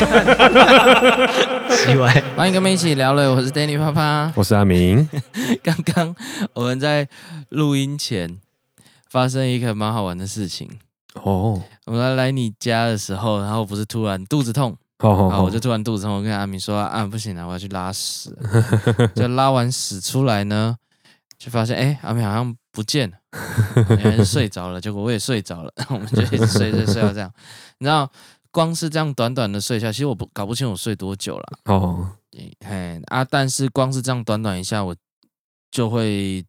[1.70, 5.06] 奇怪，欢迎跟我们一起聊了，我是 Danny 啪啪，我是阿明。
[5.62, 6.14] 刚刚
[6.54, 7.06] 我们在
[7.50, 8.38] 录音前
[9.10, 10.70] 发生一个蛮好玩的事情
[11.14, 11.62] 哦。
[11.84, 18.34] 我们来你家的时候，然后不是突然肚子痛，好好好，我就突然肚子痛，我跟阿明说啊，不行了，我要去拉屎。
[19.14, 20.76] 就拉完屎出来呢，
[21.38, 23.16] 就发现哎，阿明好像不见了，
[23.98, 24.80] 原来是睡着了。
[24.80, 27.30] 结果我也睡着了，我们就一直睡睡睡到这样，
[27.78, 28.10] 你知道。
[28.52, 31.48] 光是这样短短的睡一下，其实我不搞不清我睡多久了。
[31.66, 32.10] 哦，
[32.66, 33.24] 嘿啊！
[33.24, 34.94] 但是光是这样短短一下，我
[35.70, 36.44] 就会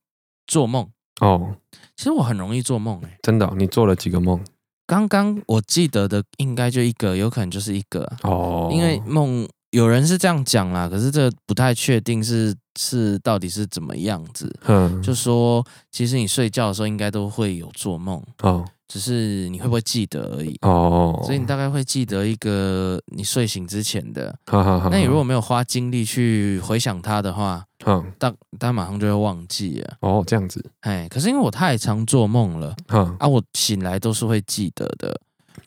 [0.47, 0.87] 做梦。
[1.19, 1.55] 哦，
[1.95, 3.53] 其实我很容易做梦，哎，真的哦？
[3.55, 4.43] 你做了几个梦？
[4.87, 8.11] 刚刚我记得的应该就一个，有可能就是一个。
[8.23, 14.51] 哦，因为梦有人是这样讲啦，可是这不太确定是是到底是怎么样子。
[14.65, 18.21] 嗯，就说其实你睡觉的时候应该都会有做梦。
[18.41, 18.67] 哦。
[18.91, 24.37] 只是你会不会记得而已哦，所以你大概会记得一个你睡醒之前的。
[24.91, 29.93] 那你如果没有花精力去回想它的话，嗯，但但马上就会忘记了。
[30.01, 30.69] 哦，这样子。
[30.81, 35.17] 哎，可是因为我太常做梦了，啊，我醒来都是会记得的。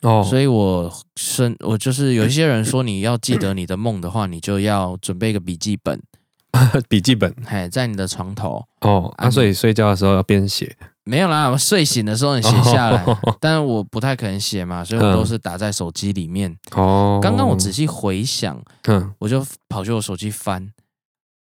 [0.01, 5.99] 哦，所以我是我就是有一些人说你要记得你的梦的话，你就要准备一个笔记本。
[6.87, 8.63] 笔记本，哎，在你的床头。
[8.81, 10.77] 哦，啊，所以睡觉的时候要边写。
[11.07, 16.57] 没有啦，我睡醒的时候你写下来，哦、 但是我不太可能写嘛，所以我都是打在手机里面。
[16.71, 20.73] 哦，刚刚我仔细回想，嗯，我就跑去我手机翻，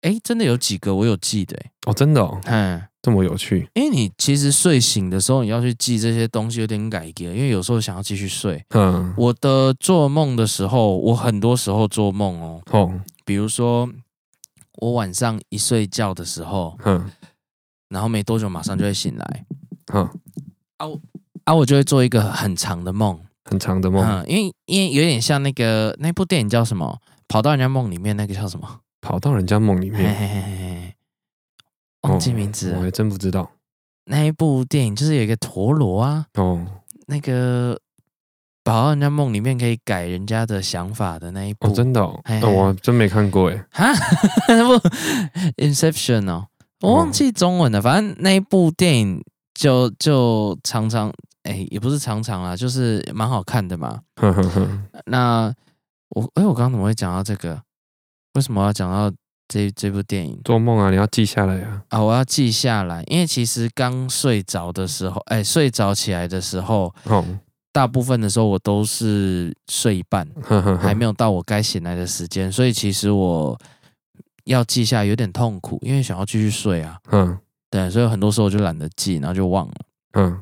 [0.00, 1.54] 哎，真的有几个我有记得，
[1.86, 3.68] 哦，真的哦，嗯，这么有趣。
[3.74, 8.64] 因为你其实睡醒的时候你要去记这些东西有点改革，因为有时候想要继续睡。
[8.70, 13.86] 嗯，我的做梦的时候，我很多时候做梦哦，哦，比如说
[14.78, 17.10] 我晚上一睡觉的时候，嗯。
[17.90, 19.44] 然后没多久，马上就会醒来。
[19.92, 20.08] 嗯，
[20.78, 21.00] 啊我
[21.44, 24.02] 啊，我就会做一个很长的梦，很长的梦。
[24.04, 26.98] 嗯，因为因为有点像那个那部电影叫什么？
[27.28, 28.80] 跑到人家梦里面那个叫什么？
[29.00, 30.94] 跑到人家梦里面，嘿嘿嘿嘿
[32.02, 33.50] 忘记名字，我还真不知道。
[34.06, 36.66] 那一部电影就是有一个陀螺啊，哦，
[37.06, 37.78] 那个
[38.62, 43.66] 跑到人家梦里面可以改人家的想法的那一部，哦，真的我真没看过哎。
[43.70, 43.92] 哈，
[44.48, 44.88] 那部
[45.56, 46.46] Inception 哦。
[46.82, 51.08] 我忘记中文了，反正那一部电影就就常常，
[51.42, 54.00] 哎、欸，也不是常常啦，就是蛮好看的嘛。
[55.06, 55.52] 那
[56.10, 57.60] 我，哎、欸，我刚刚怎么会讲到这个？
[58.34, 59.14] 为什么要讲到
[59.46, 60.40] 这这部电影？
[60.42, 61.82] 做梦啊，你要记下来啊！
[61.88, 66.94] 啊，我要记下来，因为其实刚睡着的时候，哎、欸，睡着起来的时候，
[67.72, 70.26] 大部分的时候我都是睡一半，
[70.80, 73.58] 还没有到我该醒来的时间，所以其实我。
[74.44, 76.98] 要记下有点痛苦，因为想要继续睡啊。
[77.10, 77.38] 嗯，
[77.70, 79.74] 对，所以很多时候我就懒得记，然后就忘了。
[80.14, 80.40] 嗯，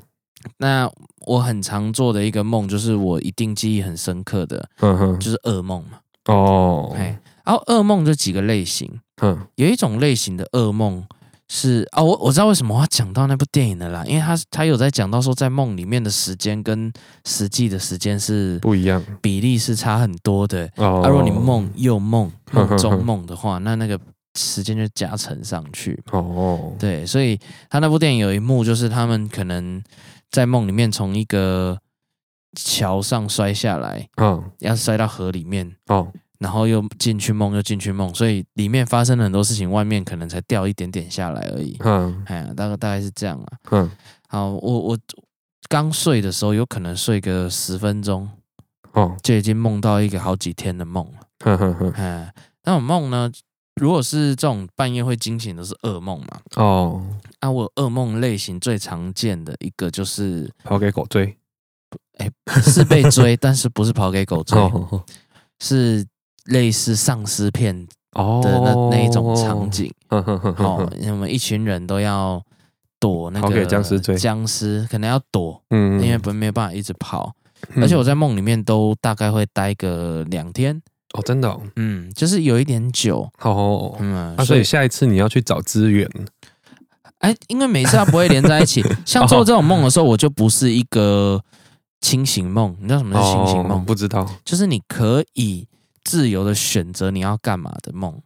[0.56, 0.91] 那
[1.26, 5.98] 我很常做的一个梦，就是我一定记忆很深刻的，嗯哼，就是噩梦嘛。
[6.26, 11.04] 哦，哎，然后噩梦就几个类型，嗯，有一种类型的噩梦。
[11.50, 16.92] 是啊，我我知道为什么我要讲到那部电影的啦，因为他他有在讲到说，在梦里面的时间跟
[17.25, 20.70] 实际的时间是不一样，比例是差很多的。
[20.76, 23.98] 哦，而如果你梦又梦 梦中梦的话，那那个
[24.38, 25.98] 时间就加成上去。
[26.12, 27.38] 哦，对，所以
[27.70, 29.82] 他那部电影有一幕就是他们可能
[30.31, 31.78] 在梦里面从一个
[32.58, 35.75] 桥上摔下来，嗯，要摔到河里面。
[35.87, 36.12] 哦。
[36.38, 41.76] 然后又进去梦，又进去梦，所以里面发生了很多事情，外面可能才掉一点点下来而已。
[41.81, 43.59] 嗯，哎呀，大概大概是这样啊。
[43.72, 43.91] 嗯，
[44.28, 44.99] 好，我我
[45.69, 48.31] 刚睡的时候，有可能睡个十分钟，
[48.93, 51.12] 哦，就已经梦到一个好几天的梦了。
[51.44, 53.28] 嗯嗯嗯，哎，那种梦呢，
[53.81, 56.41] 如果是这种半夜会惊醒的是噩梦嘛？
[56.55, 57.05] 哦，
[57.41, 61.37] 啊，我噩梦类型最常见的一个就是跑给狗追，
[62.19, 62.31] 哎，
[62.62, 65.05] 是被追， 但是不是跑给狗追，哦、
[65.60, 66.06] 是。
[66.48, 69.92] 类似丧尸片的那、哦、那一种场景，
[70.56, 72.42] 好，我们一群人都要
[72.98, 74.16] 躲那个僵尸追。
[74.16, 77.32] 僵尸，可能要躲，嗯，因为不没有办法一直跑，
[77.75, 80.81] 嗯、而且我在梦里面都大概会待个两天，
[81.12, 86.08] 哦，真的、哦，嗯，就是有一点久，哦，嗯，啊、所以下一次你要去找资源，
[87.19, 91.40] 哎，因为每次它不会连在一起， 像做这种梦的时候，我就不是一个
[92.00, 93.78] 清醒梦，你知道什么是清醒梦？
[93.78, 95.69] 哦、不知道，就是你可以。
[96.08, 98.19] 自由的选择你要干嘛的梦。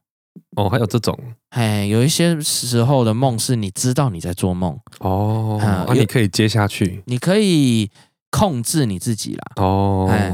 [0.55, 1.19] 哦，还有这种。
[1.49, 4.79] 哎，有一些时候的梦是你知道你在做梦。
[5.00, 7.90] 哦，那、嗯、你可以接下去，你可以
[8.31, 9.52] 控制你自己啦。
[9.56, 10.32] 哦，哎，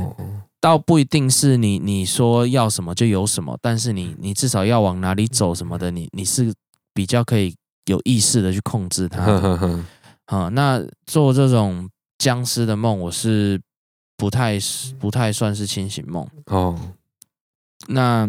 [0.61, 6.53] 倒不一定是你你说要什么就有什么，但是你你至少要往哪里走什么的，你你是
[6.93, 7.55] 比较可以
[7.87, 9.25] 有意识的去控制它。
[9.25, 9.85] 呵呵呵
[10.27, 13.59] 好，那做这种僵尸的梦，我是
[14.17, 14.59] 不太
[14.99, 16.29] 不太算是清醒梦。
[16.47, 16.79] 哦。
[17.89, 18.29] 那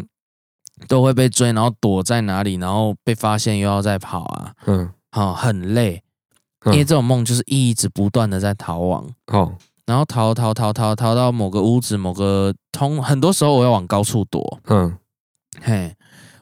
[0.87, 6.01] 都会被追，然后躲在哪里，然后被发现又要再跑啊，嗯，好，很累，
[6.65, 14.97] 因为这种梦就是一直不断的在逃亡，哦，然后逃逃逃逃逃到某个屋子，某个通，很多时候我要往高处躲，嗯，
[15.61, 15.95] 嘿，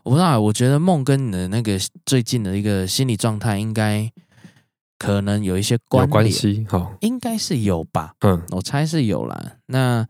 [0.04, 4.12] 我不知道，我觉得梦跟你的那个最近的一个心理状态应该。
[5.00, 9.40] 可能有一些关关系，哈，应该是有吧，嗯，我猜是有啦。
[9.68, 10.04] 那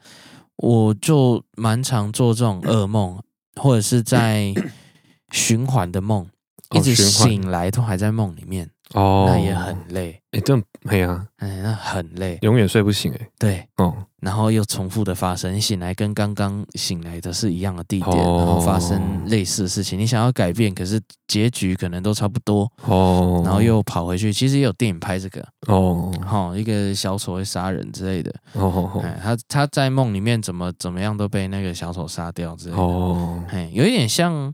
[0.57, 3.19] 我就蛮常做这种噩梦，
[3.55, 4.53] 或者是在
[5.31, 6.27] 循环的梦，
[6.71, 8.69] 一直醒来都还在梦里面。
[8.93, 10.21] 哦，那也很累。
[10.31, 13.11] 哎，这没啊，哎，那很累，永远睡不醒。
[13.13, 19.97] 哎，对，哦，然后又重复的发生，你醒来跟刚刚醒来的是一样的地点，然后发生类似的事情。
[19.97, 22.71] 你想要改变，可是结局可能都差不多。
[22.85, 24.33] 哦，然后又跑回去。
[24.33, 25.45] 其实也有电影拍这个。
[25.67, 28.33] 哦，好，一个小丑会杀人之类的。
[28.53, 32.81] 哦，他他在梦里面怎么怎么样都被那个小丑杀掉之类的。
[32.81, 34.53] 哦，哎，有一点像。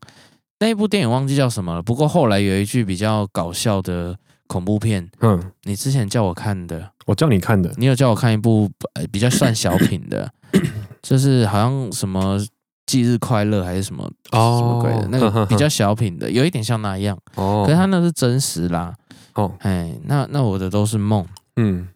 [0.59, 4.17] 那一部电影忘记叫什么了，不过后来有一句比较搞笑的
[4.47, 8.69] 恐怖片，嗯，你之前叫我看的，我叫你看的，你有叫我看一部
[9.11, 10.31] 比较算小品的，
[11.01, 12.37] 就是好像什么
[12.85, 14.59] 忌日快乐还是什么哦。
[14.59, 17.17] 什么鬼的， 那个比较小品的，有一点像那样。
[17.35, 18.93] 哦，可是他那是真实啦。
[19.35, 21.25] 哦，哎，那那我的都是梦，
[21.55, 21.87] 嗯，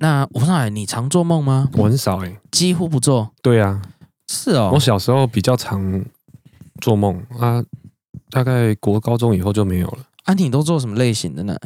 [0.00, 1.70] 那吴上海你常做梦吗？
[1.74, 3.80] 我很少哎，几乎不做，对啊，
[4.28, 6.04] 是哦，我小时候比较常
[6.80, 7.64] 做梦啊。
[8.30, 9.98] 大概国高中以后就没有了。
[10.24, 11.56] 安婷都做什么类型的呢？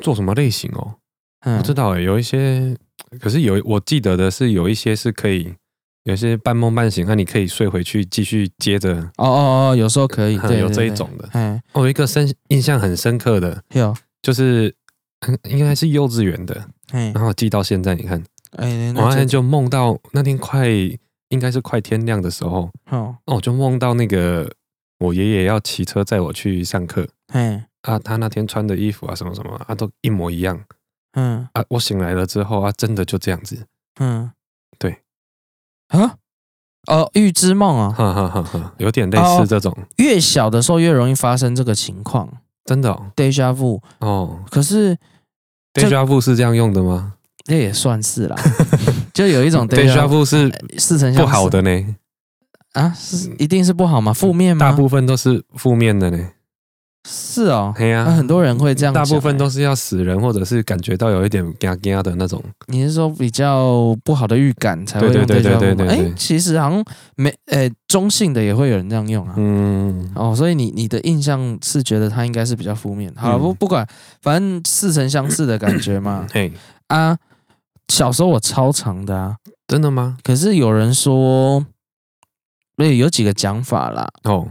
[0.00, 0.94] 做什么类型哦？
[1.40, 2.76] 嗯、不知道诶，有一些，
[3.20, 5.54] 可是有我记得的是有一些是可以，
[6.04, 8.94] 有些半梦半醒，那你可以睡回去继续接着。
[9.16, 11.28] 哦哦哦，有时候可以， 对，有这一种的。
[11.32, 14.74] 嗯，我有一个深印象很深刻的，有，就是
[15.44, 18.22] 应该是幼稚园的，然后记到现在，你看，
[18.56, 20.68] 哎，我那天就梦到那天快
[21.30, 24.50] 应该是快天亮的时候，哦，那我就梦到那个。
[25.02, 30.58] 我爷爷要骑车载我去上课，嗯，啊，他那天穿的衣服啊，什么什么啊，都一模一样，
[31.12, 33.66] 嗯，啊，我醒来了之后啊，真的就这样子，
[33.98, 34.30] 嗯，
[34.78, 34.98] 对，
[35.88, 36.16] 啊，
[36.88, 42.28] 哦，预知梦啊，哈哈哈哈，有点类似这种，越小的时候越容易发生这个情况，
[42.64, 44.96] 真的哦，Deja vu，哦，可是
[45.74, 47.14] Deja vu 是这样用的吗？
[47.44, 48.36] 这也算是啦，
[49.14, 50.48] 就有一种 Deja vu 是
[50.78, 51.96] 似曾相识不好的呢。
[52.74, 54.12] 啊，是一定是不好吗？
[54.12, 54.70] 负面吗？
[54.70, 56.30] 大部分都是负面的呢。
[57.08, 58.92] 是哦，对呀，很多人会这样。
[58.92, 62.42] 大部分都是要死人，或者是感觉到有一点嘎嘎的那种。
[62.66, 65.86] 你是说比较不好的预感才会用这种吗？
[65.88, 66.84] 哎，其实好像
[67.16, 69.34] 没，诶，中性的也会有人这样用啊。
[69.36, 73.12] 嗯，哦，所以你你的印象是觉得它应该是比较负面。
[73.16, 73.86] 好，不不管，
[74.20, 76.26] 反正似曾相识的感觉嘛。
[76.32, 76.52] 嘿
[76.88, 77.16] 啊，
[77.88, 79.36] 小时候我超长的啊，
[79.66, 80.18] 真的吗？
[80.22, 81.64] 可是有人说。
[82.76, 84.08] 所以有几个讲法啦。
[84.24, 84.48] 哦，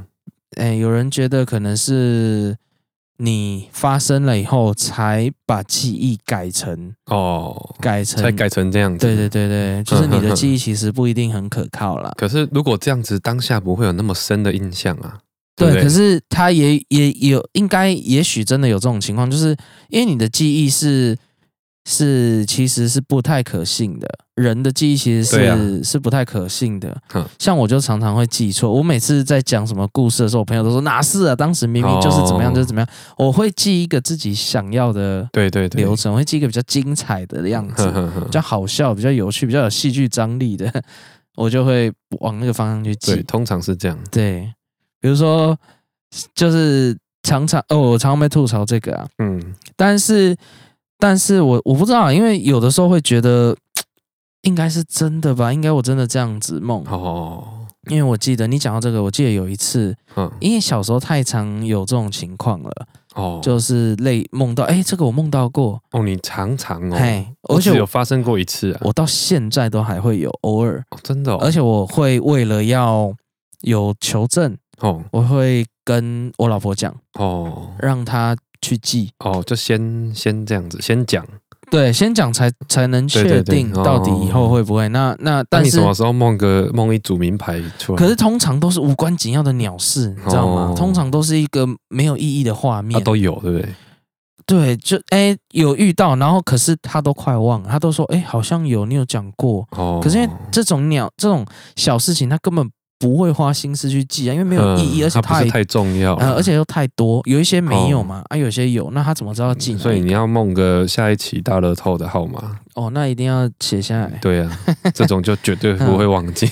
[0.58, 2.58] 哎，有人觉得可能是
[3.18, 9.06] 你发生了以后才把记忆改成哦，改成才改成这样子。
[9.06, 12.12] 对对对对，就是你的记忆其实不一定很可靠啦。
[12.18, 15.20] 可是如果这样子，当下不会有那么深的印象啊。
[15.56, 19.56] 对，对，可是他也也有应该，也许真的有这种情况，就是
[19.90, 21.18] 因为你的记忆是。
[21.92, 24.08] 是，其实是不太可信的。
[24.36, 26.96] 人的记忆其实是、啊、是不太可信的。
[27.40, 28.72] 像我就常常会记错。
[28.72, 31.36] 我每次在讲什么故事的时候，我朋友都说哪是啊？
[31.36, 32.88] 当时明明就是怎么样，就是怎么样。
[33.18, 37.92] 我会记一个自己想要的对对流程，我会记一个比较精彩的样子，
[38.24, 40.72] 比较好笑、比较有趣、比较有戏剧张力的，
[41.38, 43.16] 我就会往那个方向去记。
[43.16, 43.98] 对，通常是这样。
[44.12, 44.48] 对，
[45.02, 45.58] 比如说，
[46.36, 49.08] 就是常常哦，我常常被吐槽这个啊。
[49.18, 50.38] 嗯，但是。
[51.00, 53.56] 但是我我不知道，因为有的时候会觉得
[54.44, 56.84] 应该是真的吧，应该我真的这样子梦。
[56.88, 57.56] 哦。
[57.90, 62.72] 因为我记得你讲到这个，我记得有一次，嗯，因为小时候太常有这种情况了
[63.16, 65.82] 哦，就是类梦到，哎，这个我梦到过。
[65.92, 73.12] 哦，你常常哦，嘿，而且有发生过一次啊，我到现在都还会有偶尔，真的，而且我会为了要
[73.62, 78.36] 有求证哦，我会跟我老婆讲哦，让她。
[78.62, 81.26] 去记哦，就先先这样子，先讲，
[81.72, 84.86] 对，先讲才才能确定到底以后会不会。
[84.86, 87.98] 哦、那那但是你什么时候梦个梦一组名牌出来？
[87.98, 90.72] 可是通常都是无关紧要的鸟事，你知道吗？
[90.72, 93.70] 哦、通常都是一个没有意义的画面，啊、都有对不对？
[94.46, 100.00] 对，就哎、欸、有遇到，然后可是他都快忘了，他都说哎、欸、好像有，你有讲过哦。
[100.02, 102.68] 可是因为这种鸟这种小事情，他根本
[103.00, 109.78] 不会花心思去记啊，因为没有意义，而且太太重要，而且又太多，有一些没有嘛，啊，有些有，那他怎么知道记？
[109.78, 114.20] 所以你要梦个下一期大乐透的号码哦，那一定要写下来。
[114.22, 114.60] 对啊，
[114.94, 116.46] 这种就绝对不会忘记。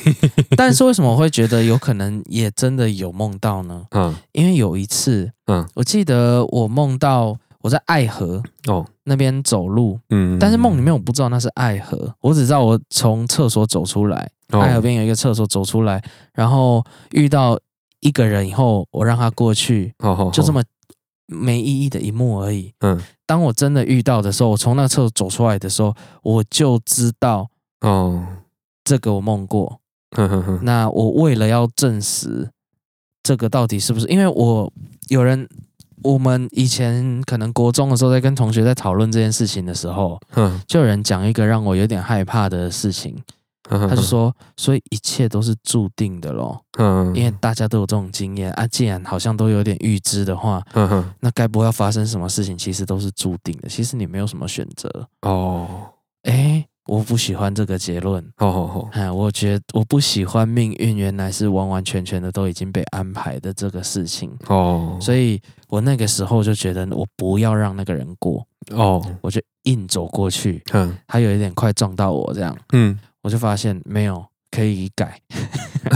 [0.56, 3.84] 但是为什么我会觉得有可能也真的有梦到呢？
[3.92, 7.38] 嗯，因为有一次，嗯，我记得我梦到。
[7.60, 16.02] 我在爱河哦那边走路，嗯，但是梦里面我不知道那是爱河，我只知道我从厕所走出来，哦、爱河边有一个厕所走出来，
[16.34, 17.60] 然后遇到
[18.00, 19.94] 一个人以后，我让他过去，
[20.32, 20.64] 就这么
[21.26, 22.74] 没意义的一幕而已。
[22.80, 27.50] 嗯，当我真的遇到的时候，我从那个厕所走出来的时候，我就知道
[27.82, 28.26] 哦，
[28.84, 29.80] 这个我梦过。
[30.62, 32.50] 那我为了要证实
[33.24, 34.72] 这个到底是不是，因为我
[35.10, 35.48] 有人。
[36.04, 43.18] 我们以前可能国中的时候，在跟同学在讨论这件事情的时候，嗯，就有人讲一个让我有点害怕的事情，
[43.70, 55.68] 他就说，所以一切都是注定的咯，嗯，因为大家都有这种经验啊，既然好像都有点预知的话，嗯，那该不会要发生什么事情，其实都是注定的，其实你没有什么选择哦，
[56.24, 56.66] 诶。
[56.88, 58.24] 我不喜欢这个结论。
[58.38, 64.32] 哦哦哦，我觉得我不喜欢命运原来是完完全全的都已经被安排的这个事情。
[64.48, 68.42] 哦，所以我那个时候就觉得我不要让那个人过。
[68.72, 70.64] 哦，我就硬走过去。
[70.72, 72.58] 嗯，他有一点快撞到我这样。
[72.72, 72.98] 嗯，
[73.28, 74.26] 我就发现没有。
[74.50, 75.20] 可以改，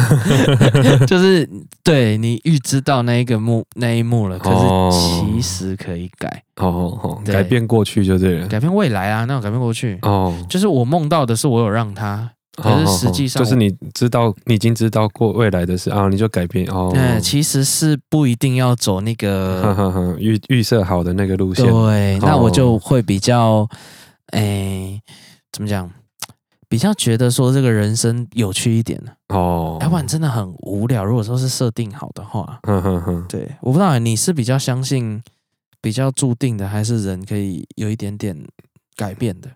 [1.08, 1.50] 就是
[1.84, 4.58] 对你预知到那一个幕那一幕了，可是
[5.00, 23.68] 其实可以改，哦哦哦，改变过去就对了，改变未来啊，那我改变过去哦，就是我梦到的是我有让他，可是实际上就是你知道你已经知道过未来的事啊，你就改变哦，对，其实是不一定要走那个 预预设好的那个路线，对，那我就会比较，
[24.34, 25.02] 哎，
[25.54, 25.90] 怎么讲？
[26.72, 28.98] 比较觉得说这个人生有趣一点
[29.28, 31.04] 哦，要不然真的很无聊。
[31.04, 35.22] 如果说是设定好的话，呵呵呵对，我不知道你是比较相信
[35.82, 38.34] 比较注定的，还是人可以有一点点
[38.96, 39.50] 改变的？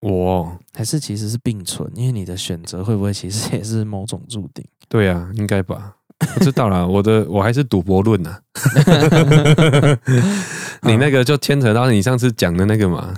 [0.00, 4.62] 我还是其实是并存，因为你的选择会不会其实也是某种注定？
[4.86, 5.96] 对啊，应该吧？
[6.34, 8.36] 不知道啦， 我的我还是赌博论呢。
[10.84, 13.14] 你那个就牵扯到你上次讲的那个嘛，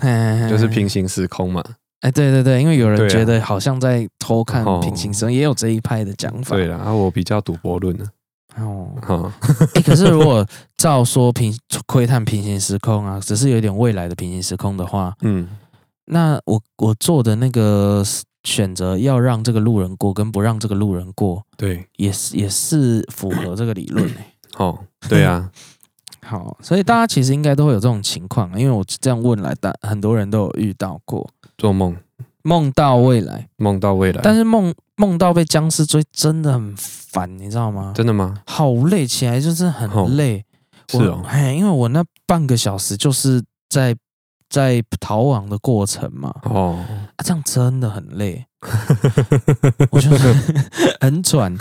[0.49, 1.61] 就是平行时空嘛。
[2.03, 6.55] 哎，对对对，因为有人觉得好像在偷看平行时空，也有这一派的讲法。
[6.55, 8.05] 对啦，啊，我比较赌博论呢。
[8.57, 8.91] 哦，
[9.75, 11.57] 哎，可是如果照说平
[11.87, 15.49] 窥探平行时空啊，只是有点未来的平行时空的话，嗯，
[16.07, 18.03] 那我我做的那个
[18.45, 24.13] 选择要让这个路人过，跟不让这个路人过，对，也是也是符合这个理论。
[24.59, 24.79] 哦，
[25.09, 25.51] 对啊，
[26.27, 31.29] 好，所以大家其实应该都会有这种情况，因为我这样问来，但很多人都有遇到过。
[31.59, 31.97] 做梦，
[32.43, 37.93] 梦到未来，梦到未来，但是梦梦到被僵尸追，真的很烦，你知道吗？
[37.95, 38.39] 真的吗？
[38.47, 40.45] 好累，起来就是很累。
[40.89, 43.95] 是哦，哎，因为我那半个小时就是在
[44.51, 46.35] 在逃亡的过程嘛。
[46.45, 46.79] 哦，
[47.17, 48.45] 啊，这样真的很累。
[49.91, 50.19] 我觉得
[51.01, 51.57] 很喘。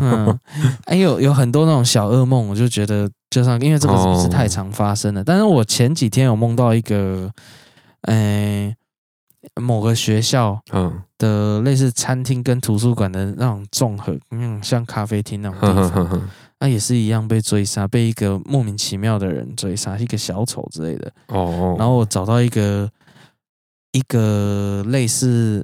[0.00, 0.38] 嗯，
[0.86, 5.24] 哎，有有很多那种小噩梦，我就觉得就像因为这个是不是太常发生了。
[5.24, 7.30] 但是我前几天有梦到一个，
[8.02, 8.76] 哎。
[9.60, 21.12] 某个学校，嗯，的类似餐厅跟图书馆的那种综合，嗯，像咖啡厅那种地方，那也是一样被追杀，被一个莫名其妙的人追杀，一个小丑之类的。
[21.26, 22.90] 哦，然后我找到一个
[23.92, 25.62] 一个类似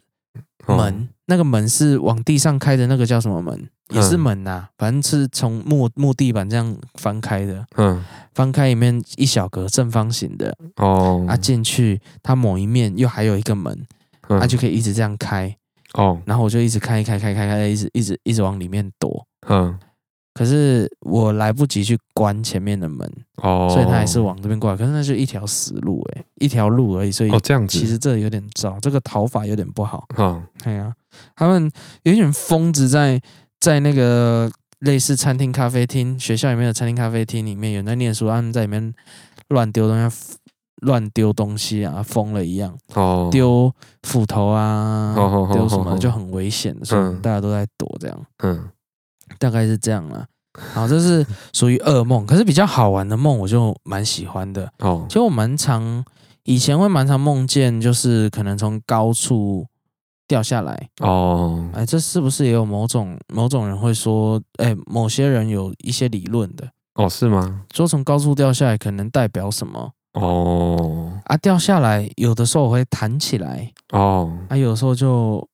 [0.66, 3.68] 门，那个门是往地上开的，那个叫什么门？
[3.90, 7.64] 也是门呐，反正是从木木地板这样翻开的。
[7.76, 10.52] 嗯，翻开里面一小格正方形的。
[10.76, 13.86] 哦，啊，进去它某一面又还有一个门，
[14.26, 15.56] 它就可以一直这样开。
[15.94, 19.26] 哦，然后我就一直开开开开开，一直一直一直往里面躲。
[19.48, 19.76] 嗯，
[20.34, 23.12] 可是我来不及去关前面的门。
[23.42, 24.76] 哦，所以它还是往这边过来。
[24.76, 27.10] 可是那就一条死路，哎，一条路而已。
[27.10, 30.06] 所以哦，这样子，其实这有点糟，这个逃法有点不好。
[30.16, 30.94] 嗯，对啊，
[31.34, 31.70] 他们
[32.02, 33.20] 有点疯子在。
[33.60, 38.94] 在那个类似餐厅、咖啡厅、学校里面的餐厅、咖啡厅里面，有人在念书，他们在里面
[39.48, 40.38] 乱丢东西，
[40.76, 42.74] 乱丢东西啊，疯了一样。
[42.94, 43.70] 哦，丢
[44.04, 45.14] 斧头啊，
[45.52, 48.26] 丢什么就很危险，所以大家都在躲这样。
[48.42, 48.70] 嗯，
[49.38, 50.26] 大概是这样啦。
[50.72, 54.72] 好，这是属于噩梦，可是比较好玩的梦，我就蛮喜欢的。
[54.78, 56.02] 哦，其实我蛮常
[56.44, 59.66] 以前会蛮常梦见，就是可能从高处。
[60.30, 67.62] 掉下来哦，哎，这是不是也有某种某种人会说，哎，某些人有一些理论的哦，是吗？
[67.74, 71.10] 说从高处掉下来可能代表什么哦？
[71.24, 75.44] 啊，掉下来有的时候会弹起来哦，啊，有的时候就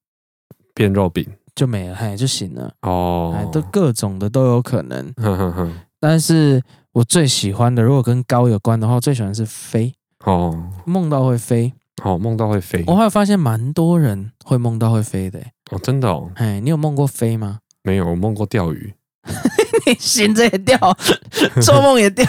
[0.74, 2.70] 变肉饼，就没了，嘿，就醒了。
[2.82, 5.10] 哦，哎，都各种的都有可能。
[5.16, 5.80] 哼哼哼。
[5.98, 9.94] 但是我最喜欢的，如果跟高有关的话，我最喜欢是飞。
[10.26, 11.72] 哦，梦到会飞。
[12.04, 12.84] 哦，梦到会飞。
[12.86, 15.40] 我还发现蛮多人会梦到会飞的。
[15.70, 16.30] 哦，真的哦。
[16.36, 17.60] 哎，你有梦过飞吗？
[17.82, 18.94] 没有，我梦过钓鱼。
[19.86, 20.76] 你醒着也钓，
[21.62, 22.24] 做梦也钓，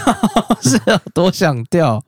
[0.61, 2.03] 是有多想钓？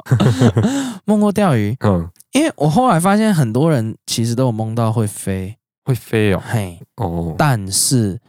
[1.05, 1.75] 梦过钓鱼。
[1.81, 2.09] 嗯。
[2.31, 8.19] 因为我后来发现很多人其实都有梦到会飞，会飞哦，嘿，哦，但是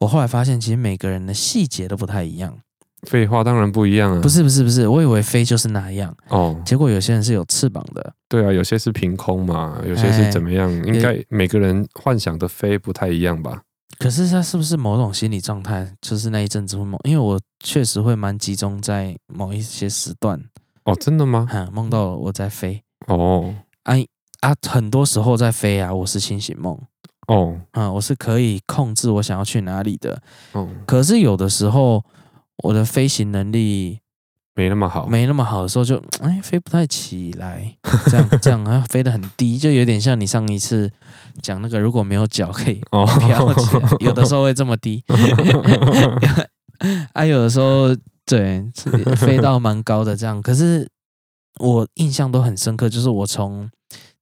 [0.00, 2.58] 我后来发现其实每个人的细节都不太一样。
[3.06, 13.62] 废话当然不一样啊，不是不是不是，我以为飞就是那样哦，结果有些人是有翅膀的，对啊，有些是凭空嘛，有些是怎么样，应该每个人幻想的飞不太一样吧？
[13.98, 17.00] 可是他是不是某种心理状态，就是那一阵子会梦？
[17.04, 20.38] 因为我确实会蛮集中在某一些时段。
[20.84, 21.48] 哦，真的吗？
[21.50, 22.82] 嗯，梦到我在飞。
[23.06, 23.94] 哦，啊
[24.40, 26.78] 啊，很多时候在飞啊，我是清醒梦。
[27.28, 30.20] 哦，啊，我是可以控制我想要去哪里的。
[30.52, 32.04] 哦，可是有的时候
[32.64, 34.00] 我的飞行能力
[34.54, 40.90] 没那么好，没那么好的时候就哎飞不太起来，这样这样 啊飞得很低，就有点像你上一次
[41.42, 42.80] 讲那个如果没有脚可以
[43.20, 45.04] 飘起来，有的时候会这么低。
[47.14, 47.94] 啊，有的时候
[48.24, 48.64] 对
[49.16, 50.88] 飞到蛮高的这样，可是。
[51.58, 53.66] 我印象都很深刻，就是我从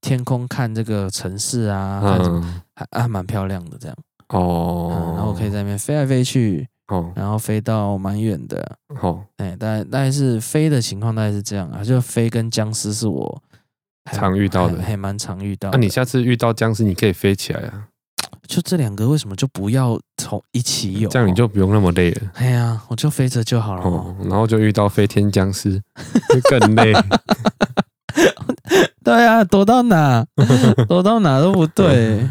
[0.00, 3.96] 天空看这个城市啊，嗯、还还蛮漂亮的这样。
[4.28, 13.42] 哦、嗯，然后可以在那边飞来飞去哦，然后飞到蛮远的哦，哎，大概大概是飞的情况大概是这样啊，就飞跟僵尸是我
[14.12, 15.70] 常遇到的，还蛮常遇到。
[15.70, 17.88] 那、啊、你下次遇到僵尸，你可以飞起来啊。
[18.46, 21.08] 就这两个为什么就不要从一起有？
[21.08, 22.30] 这样你就不用那么累了。
[22.34, 23.82] 哎呀，我就飞着就好了。
[23.82, 25.80] 哦，然后就遇到飞天僵尸，
[26.28, 26.92] 就更累。
[29.02, 30.26] 对啊，躲到哪，
[30.86, 32.28] 躲到哪都不对。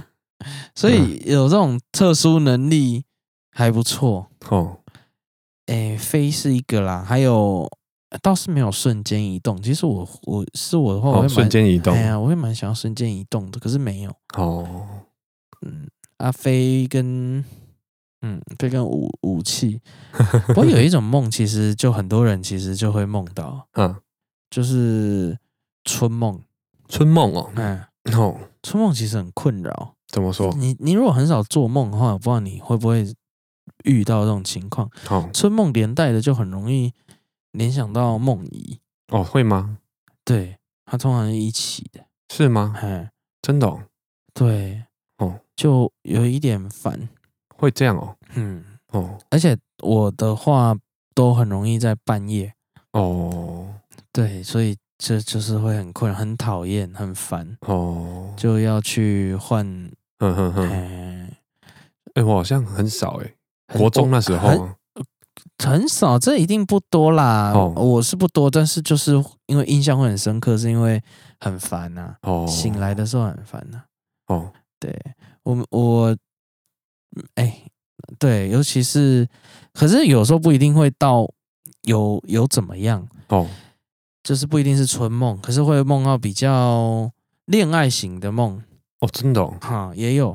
[0.75, 3.03] 所以有这种特殊能力
[3.51, 4.79] 还不错哦。
[5.67, 7.69] 哎，飞是一个啦，还有
[8.21, 9.61] 倒是没有瞬间移动。
[9.61, 11.93] 其实我我是我的话，我会瞬间移动。
[11.93, 14.11] 哎呀，我会蛮想要瞬间移动的，可是没有。
[14.35, 14.65] 哦，
[15.61, 15.87] 嗯。
[16.17, 17.43] 阿飞跟
[18.21, 19.81] 嗯，飞跟武武器，
[20.55, 23.93] 我有一种梦，其实就很多人其实就会梦到，嗯，
[24.49, 25.37] 就是
[25.83, 26.39] 春梦，
[26.87, 29.95] 春梦哦，嗯，哦，春梦其实很困扰。
[30.07, 30.53] 怎么说？
[30.55, 33.05] 你你如果很少做梦的话，我不知道你会不会
[33.83, 34.89] 遇到这种情况。
[35.09, 36.93] 哦，春梦连带的就很容易
[37.51, 38.79] 联想到梦遗。
[39.09, 39.77] 哦，会吗？
[40.25, 42.05] 对，它通常是一起的。
[42.33, 42.75] 是吗？
[42.77, 43.83] 哎，真的哦。
[44.33, 44.83] 对。
[45.17, 47.07] 哦，就有一点烦，
[47.55, 48.17] 会这样哦。
[48.33, 50.75] 嗯，哦，而且我的话
[51.13, 52.53] 都很容易在半夜。
[52.93, 53.75] 哦，
[54.11, 57.55] 对，所以这就是会很困，很讨厌，很烦。
[57.61, 59.65] 哦，就要去换。
[60.17, 60.69] 嗯哼哼。
[60.69, 61.37] 哎，
[62.15, 63.35] 哎，我好像很少哎，
[63.77, 64.75] 国中那时候很，
[65.57, 67.51] 很少，这一定不多啦。
[67.53, 69.13] 哦，我是不多，但是就是
[69.47, 71.01] 因为印象会很深刻，是因为
[71.39, 72.15] 很烦呐。
[72.21, 73.83] 哦，醒来的时候很烦呐。
[74.27, 74.51] 哦。
[74.79, 74.93] 对
[75.43, 76.17] 我我
[77.35, 77.71] 哎、欸，
[78.19, 79.25] 对，尤其是，
[79.71, 81.25] 可是有时候不一定会到
[81.83, 83.47] 有有怎么样哦，
[84.23, 87.09] 就是不一定是春梦，可是会梦到比较
[87.45, 88.61] 恋爱型的梦
[88.99, 90.31] 哦，真的哦，哈，也有，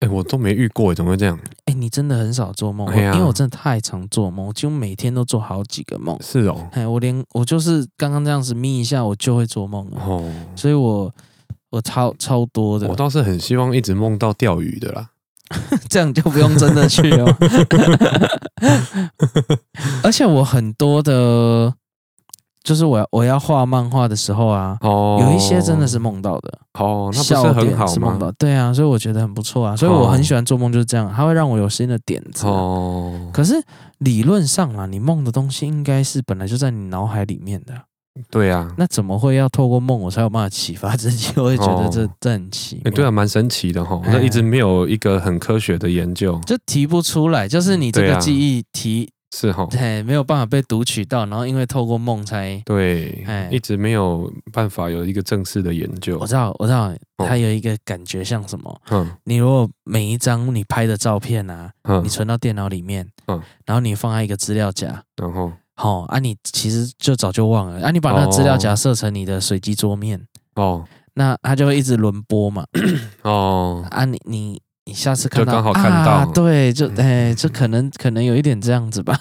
[0.00, 1.38] 哎、欸，我都没遇过，怎么会这样？
[1.72, 10.22] 哎、欸，你真的很少做梦，哎，因为我真的太常做梦，我几乎每天都做好几个梦，是哦，哎，我连我就是刚刚这样子眯一下，我就会做梦了哦，
[10.54, 11.12] 所以我。
[11.72, 15.08] 我超超多的，我倒是很希望一直梦到钓鱼的啦，
[15.88, 17.34] 这样就不用真的去哦。
[20.04, 21.72] 而且我很多的，
[22.62, 28.32] 就是我要我要画漫画的时候啊，哦，有一些真的是梦到的哦，那不是很好吗？
[28.38, 33.30] 对啊，所以我觉得很不错啊，所以我很喜欢做梦，就是这样，它会让我有新的点子哦。
[33.32, 33.54] 可是
[33.98, 37.74] 理论上啊，你梦的东西应该是本来就在你脑海里面的。
[38.30, 41.32] 对啊，那怎么会要透过梦我才有办法启发自己？
[41.40, 42.90] 我也觉得这这很奇怪。
[42.90, 47.48] 对啊，蛮神奇的哈，那一直没有一个很科学的研究，就提不出来。
[47.48, 56.18] 就是你这个记忆提是哈，对，没有办法被读取到，然后因为透过梦才对，一直没有办法有一个正式的研究。
[56.18, 58.80] 我知道，我知道，它有一个感觉像什么？
[58.90, 65.50] 嗯，你如果每一张你拍的照片啊，你存到电脑里面，嗯，然后你放在一个资料夹，然后。
[65.74, 70.20] 好啊，你其实就早就忘了啊，你把那个资料夹设成你的随机桌面
[70.54, 72.64] 哦，那它就会一直轮播嘛。
[73.22, 73.84] 哦。
[73.90, 79.18] 啊，你你你下次看到刚好看到，啊、对，就哎，这可能可能有一点这样子吧，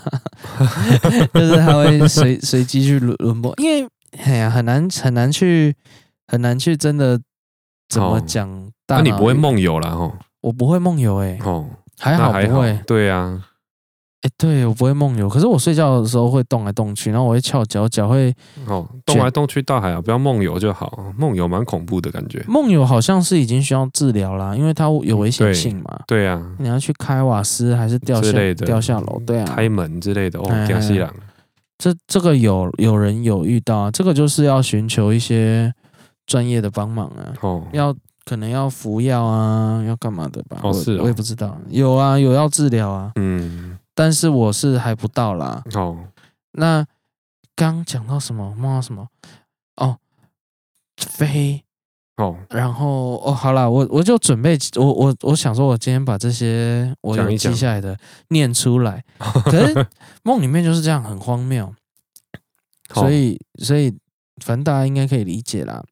[1.34, 5.76] 就是他会随随机去轮轮播，因为哎呀很难很难去
[6.28, 7.20] 很难去真的
[7.90, 8.50] 怎么讲，
[8.88, 10.12] 那你不会梦游了哈？
[10.42, 11.68] 我不会梦游哎，哦，
[12.00, 13.46] 还好不会，对啊。
[14.22, 18.32] 哎，对我不会梦游，可是我睡觉的时候会动来动去，然后我会翘脚，脚会
[18.68, 21.12] 哦，动来动去倒还好，不要梦游就好。
[21.18, 22.44] 梦游蛮恐怖的感觉。
[22.48, 26.00] 梦游好像是已经需要治疗啦，因为它有危险性嘛。
[26.06, 29.20] 对，对啊，你要去开瓦斯还是掉下掉下楼？
[29.26, 31.10] 对啊，开门之类的哦，惊死人。
[31.80, 35.74] 这这个有有人有遇到，啊这个就是要寻求一些
[36.28, 37.34] 专业的帮忙啊。
[37.42, 37.92] 哦，要
[38.24, 40.60] 可能要服药啊，要干嘛的吧？
[40.62, 41.58] 哦，是，我也不知道。
[41.70, 43.12] 有啊，有要治疗啊。
[43.16, 43.80] 嗯。
[44.02, 45.64] 但是我是还不到啦。
[45.76, 45.96] 哦，
[46.54, 46.84] 那
[47.56, 48.56] 刚讲到什么？
[48.56, 49.08] 梦到什么？
[49.76, 50.00] 哦，
[50.98, 51.64] 飞。
[52.18, 57.96] 哦，然后哦，好了，我我就准备，我我我想说，我今天把这些我有记下来的
[58.30, 59.04] 念出来。
[59.46, 59.88] 可是
[60.24, 61.72] 梦里面就是这样，很荒谬。
[62.96, 63.96] 所以所以
[64.44, 65.84] 反正大家应该可以理解啦。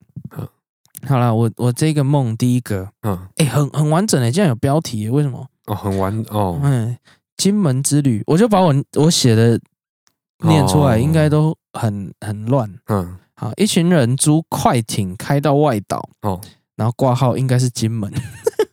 [1.08, 5.48] 好了，我我这个梦第一个，嗯，哎，很很完整诶，竟然有标题，为什么？
[5.68, 6.98] 哦，很完哦，嗯。
[7.40, 9.58] 金门之旅，我就把我我写的
[10.44, 12.70] 念出来，应该都很很乱。
[12.90, 16.42] 嗯，好，一群人租快艇开到外岛，哦，
[16.76, 18.12] 然后挂号应该是金门。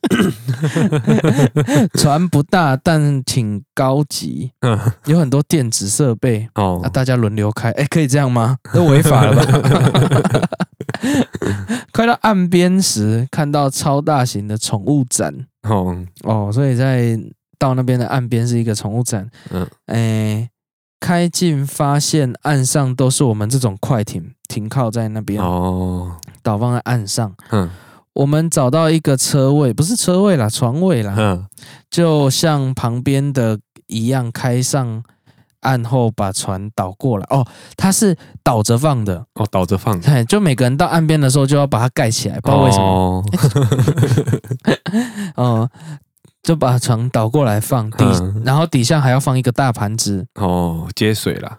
[1.95, 6.49] 船不大，但挺高级，嗯，有很多电子设备。
[6.57, 8.57] 哦，大家轮流开，哎，可以这样吗？
[8.75, 10.49] 都违法了吧？
[11.93, 15.47] 快到岸边时，看到超大型的宠物展。
[15.63, 17.17] 哦哦，所以在。
[17.59, 20.51] 到那边的岸边是一个宠物展，嗯，哎，
[21.01, 27.71] 开进发现岸上都是我们这种快艇停靠在那边哦，倒放在岸上，嗯，
[28.15, 31.47] 我们找到一个车位，不是车位啦，床位啦，嗯，
[31.91, 35.03] 就像旁边的一样，开上
[35.61, 43.25] 岸后把船倒过来，哦，它是倒着放的，哦，倒着放，对，就每个人到岸边的时候就要把它盖起来，不知道为什么，哦。
[45.37, 45.71] 哦
[46.47, 51.59] 就把床倒过来放底，嗯、然后底下还要放一个大盘子哦，接水啦，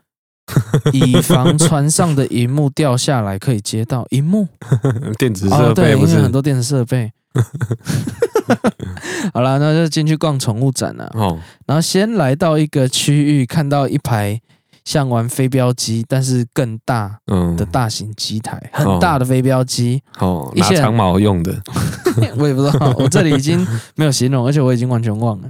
[0.94, 4.48] 以防船上的荧幕掉下来可以接到荧幕。
[5.20, 7.12] 电子设备、哦、对，因为很多电子设备。
[9.34, 11.12] 好了，那就进去逛宠物展了。
[11.16, 14.40] 哦，然后先来到一个区域，看到一排。
[14.88, 17.20] 像玩飞镖机，但是更大
[17.58, 21.54] 的大型机台，嗯、很大的飞镖机哦，拿长毛用的，
[22.40, 25.50] 我也不知道，我这里已经没有形容，而且我已经完全忘了。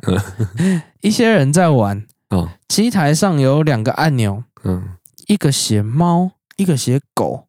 [1.02, 4.84] 一些人在玩哦，机台上有两个按钮，嗯，
[5.28, 7.46] 一个写猫，一个写狗，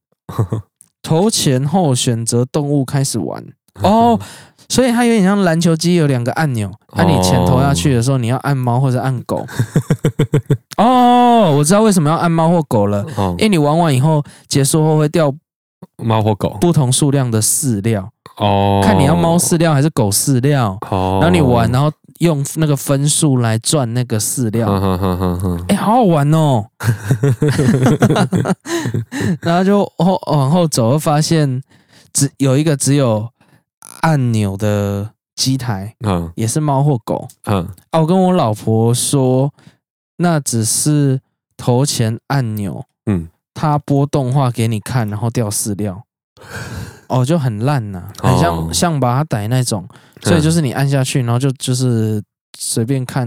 [1.02, 3.42] 投钱后选择动物开始玩。
[3.80, 4.20] 哦。
[4.70, 9.46] 所以它有点像篮球机，有两个按钮，按你钱投下去的时候，你要按猫或者按狗。
[10.76, 13.04] 哦，我知道为什么要按猫或狗了，
[13.38, 15.32] 因为你玩完以后结束后会掉
[15.96, 18.10] 猫或狗不同数量的饲料。
[18.36, 20.78] 哦，看你要猫饲料还是狗饲料。
[20.90, 24.70] 哦，然后你玩，然后用那个分数来赚那个饲料。
[25.68, 26.66] 哎，好好玩哦。
[29.40, 31.62] 然后就后往后走，会发现
[32.12, 33.30] 只有一个只有。
[34.00, 39.52] 按钮的机台，嗯，也是猫或狗，嗯，啊，我跟我老婆说，
[40.16, 41.20] 那只是
[41.56, 46.02] 投钱按钮，嗯，它播动画给你看，然后掉饲料，
[47.08, 49.86] 哦，就很烂呐、啊，很像、哦、像把它逮那种，
[50.22, 52.22] 所以就是你按下去，然后就就是
[52.58, 53.26] 随便看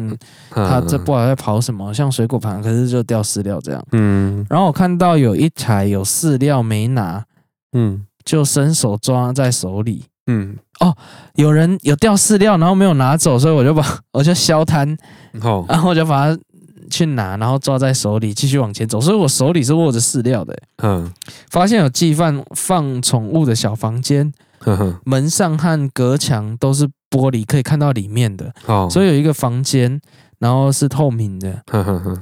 [0.49, 7.25] 它这不知道在跑什么，像水果盘，可是就掉饲料这样，嗯，然后我看到有一台有饲料没拿，
[7.71, 10.05] 嗯，就伸手抓在手里。
[10.31, 10.95] 嗯哦，
[11.35, 14.97] 有人有掉饲料，然后没有拿走，所以我就把我就消摊，
[15.41, 16.41] 哦， 然后我就把它
[16.89, 20.57] 去拿，然后抓在手里继续往前走，所以我手里是握着饲料的。
[20.81, 21.11] 嗯，
[21.51, 28.51] 发现有寄放放宠物的小房间，呵呵门上和隔墙都是玻璃，可以看到里面的。
[28.65, 30.01] 哦，所以有一个房间，
[30.39, 31.61] 然后是透明的，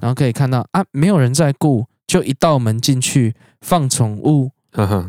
[0.01, 4.51] 然后可以看到啊，没有人在顾，就一道门进去放宠物，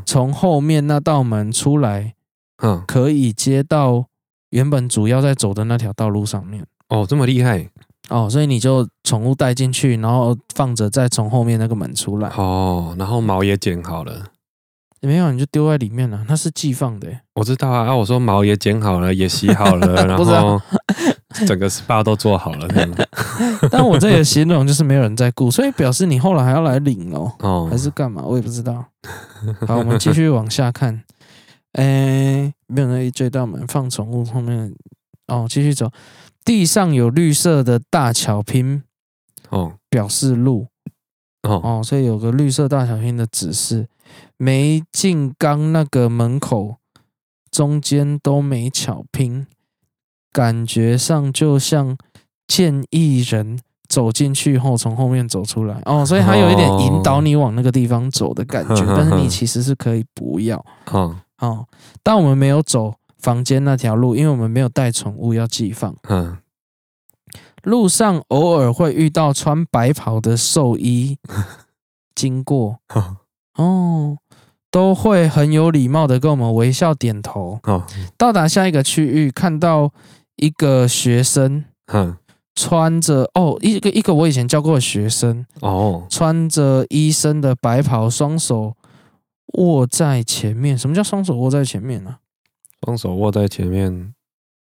[0.07, 2.15] 从后面那道门出来。
[2.61, 4.07] 嗯，可以接到
[4.51, 6.65] 原本主要在走的那条道路上面。
[6.89, 7.69] 哦，这么厉害
[8.09, 12.29] 哦，所以你就宠物带进去，然后放着，再从后面那个门出来。
[12.31, 14.25] 哦，然后毛也剪好了，
[15.01, 16.25] 没有，你就丢在里面了。
[16.29, 17.09] 那是寄放的。
[17.35, 20.61] 我知道啊，啊，我说毛也剪好了，也洗好了， 然后
[21.47, 22.67] 整个 SPA 都做好了。
[23.71, 28.23] 但我这里形容就是没有人在顾，所以表示你后来还要来领哦，哦，还是干嘛？
[28.25, 28.85] 我也不知道。
[29.69, 31.01] 好，我们继续往下看。
[31.73, 34.75] 哎，没有那一追到门放宠物后面
[35.29, 35.91] 哦，继续走。
[36.45, 38.83] 地上有绿色的大巧拼
[39.51, 40.67] 哦，表示路
[41.43, 43.87] 哦哦，所以有个绿色大巧拼的指示。
[44.37, 46.77] 没进刚那个门口
[47.51, 49.47] 中间都没巧拼，
[50.33, 51.97] 感觉上就像
[52.49, 60.65] 建议人走进去后从后面走出来哦，所以他有一点引导你往那个地方走的感觉，但是你其实是可以不要。
[60.91, 61.67] 哦哦，
[62.03, 65.95] 但我们没有走房间那条路，因为我们没有带宠物要寄放。
[66.09, 66.39] 嗯，
[67.65, 71.19] 路上偶尔会遇到穿白袍的兽医
[72.15, 72.79] 经过。
[73.55, 74.17] 哦。
[74.73, 77.59] 都会很有礼貌的跟我们微笑点头。
[77.65, 77.83] 哦，
[78.17, 79.93] 到达下一个区域，看到
[80.37, 82.17] 一个学生，嗯，
[82.55, 88.73] 穿着哦，一个一个我以前教过的学生，哦，穿着医生的白袍，双手
[89.55, 90.77] 握在前面。
[90.77, 92.17] 什么叫双手握在前面呢？
[92.85, 94.15] 双手握在前面，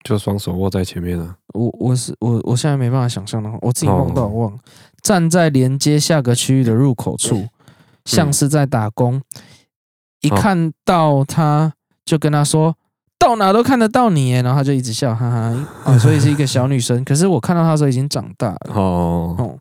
[0.04, 1.38] 就双手握在前面啊。
[1.54, 4.58] 我我是我我现在没办法想象的话，我自己忘到忘。
[5.02, 7.48] 站在连接下个区域的入口处，
[8.06, 9.22] 像是在打工。
[10.22, 12.76] 一看到他，就跟他说
[13.20, 15.68] ：“到哪都看得到你。”然后他就一直笑，哈哈。
[15.84, 17.04] 啊， 所以是一个小女生。
[17.06, 18.74] 可是我看到她的时候已经长大了。
[18.74, 19.60] 哦，哦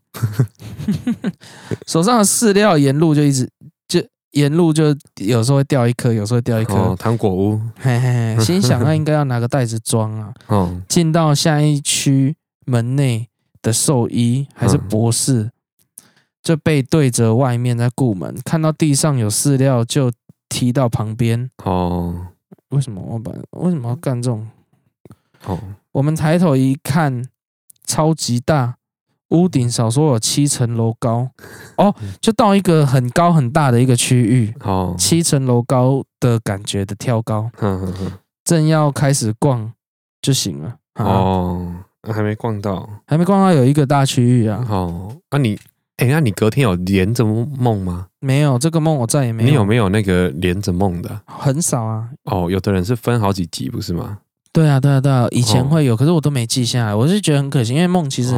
[1.85, 3.51] 手上的饲料沿路就一直就
[4.35, 6.75] 沿路就有时候会掉一颗，有时候会掉一颗。
[6.75, 7.59] 哦，糖果屋。
[7.79, 10.33] 嘿嘿嘿， 心想那应该要拿个袋子装啊。
[10.47, 13.27] 哦，进到下一区门内
[13.61, 15.49] 的兽医还是博士，
[16.41, 20.11] 就背对着外面在顾门，看到地上有饲料就。
[20.47, 22.27] 踢到旁边哦？
[22.69, 24.47] 为什么我把为什么要干这种？
[25.45, 25.59] 哦，
[25.91, 27.27] 我们抬头一看，
[27.85, 28.77] 超级大，
[29.29, 31.27] 屋顶少说有七层楼高
[31.77, 37.49] 哦，就到一个很高很大的一个区域哦，七层楼高的感觉的挑高，
[38.43, 39.71] 正要开始逛
[40.21, 45.57] 就行了哦，还没逛到，还没逛到有一个大区域啊，哦，那你。
[45.97, 48.07] 哎，那你隔天有连着梦吗？
[48.19, 49.49] 没有，这个梦我再也没有。
[49.49, 51.21] 你有没有那个连着梦的？
[51.25, 52.09] 很少啊。
[52.25, 54.17] 哦，有的人是分好几集，不是吗？
[54.55, 56.95] 对啊，对啊，对啊，以前会有，哦、可是我都没记下来。
[56.95, 58.33] 我是觉得很可惜，因为梦其实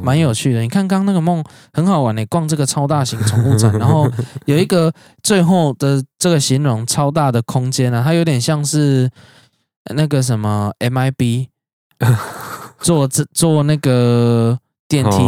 [0.00, 0.60] 蛮有趣的。
[0.60, 4.08] 哦、你看刚刚那个梦很好玩诶，逛这个超大型宠物展，然后
[4.46, 4.92] 有一个
[5.24, 9.10] 最后的这个形容超大的空间啊，它有点像是
[9.96, 11.48] 那个什么 MIB
[12.78, 14.58] 做这做那个。
[14.88, 15.18] 电梯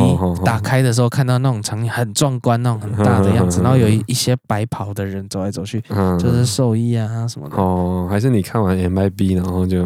[0.44, 5.83] 打开的时候，看到那种场景很壮观，那种很大的样子， 然后有一一些白袍的人走来走去，
[6.16, 7.57] 就是兽医啊什么的。
[7.57, 9.85] 哦，还是你看完 MIB 然后就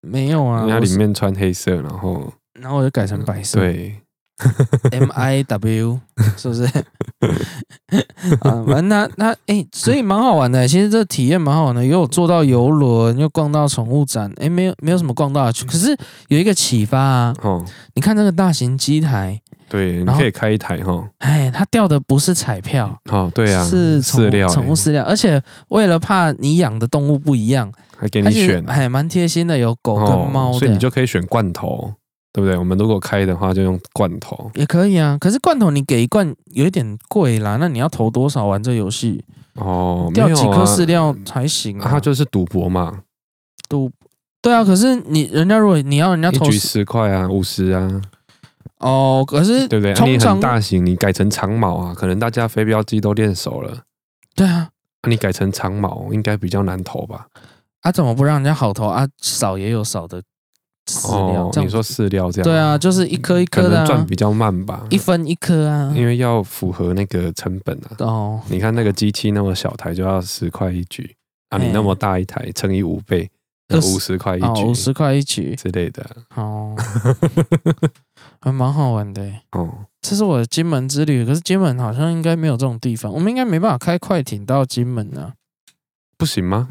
[0.00, 0.66] 没有啊？
[0.68, 3.60] 它里面穿黑色，然后然后我就改成白色。
[3.60, 4.00] 对。
[4.92, 6.00] M I W
[6.36, 6.64] 是不是？
[8.40, 10.66] 啊，完那那哎，所以蛮好玩的。
[10.68, 14.32] 其实这体验蛮好玩的，又有坐到游轮，又逛到宠物展。
[14.36, 15.96] 哎，没有没有什么逛到，可是
[16.28, 17.34] 有一个启发啊。
[17.42, 21.08] 哦，你看那个大型机台，对，你可以开一台哈。
[21.18, 25.02] 哎，它掉的不是彩票，哦，对啊，是饲料，宠物饲料。
[25.04, 31.92] 而且为了怕你养的动物不一样，还给你选，还蛮贴心的，有狗跟猫，所以你就可以选罐头。
[32.38, 32.56] 对不对？
[32.56, 35.18] 我们如果开的话，就用罐头也可以啊。
[35.20, 39.24] 可是罐头你给一罐有一点贵啦，那你要投多少玩这游戏？
[39.54, 41.88] 哦，掉几颗饲料才行啊？
[41.90, 43.00] 它就是赌博嘛，
[43.68, 43.90] 赌
[44.40, 44.62] 对啊。
[44.62, 48.00] 可是你人家如果你要人家投十块啊，五十啊，
[48.78, 49.92] 哦，可是对不对？
[50.08, 53.78] 你很大型，你改成长毛啊，可能大家飞镖机都练熟了。
[54.36, 54.68] 对啊，
[55.08, 57.26] 你改成长毛应该比较难投吧？
[57.80, 59.08] 啊，怎么不让人家好投啊？
[59.20, 60.22] 少也有少的。
[60.88, 62.44] 饲料，哦，你说饲料这样？
[62.44, 67.96] 对啊，就是一颗一颗的，赚比较慢吧，一分一颗啊，因为要符合那个成本啊。
[67.98, 71.14] 哦，你看那个机器那么小台就要十块一局
[71.50, 73.30] 啊，你那么大一台乘以五倍，
[73.74, 76.04] 五十块一局，五十块一局之类的。
[76.34, 76.74] 哦，
[78.40, 79.30] 还蛮好玩的。
[79.52, 79.68] 哦，
[80.00, 85.34] 这是我的金门之旅，可是金门好像应该没有这种地方，我们应该没办法开快艇到金门啊。
[86.16, 86.68] 不行吗？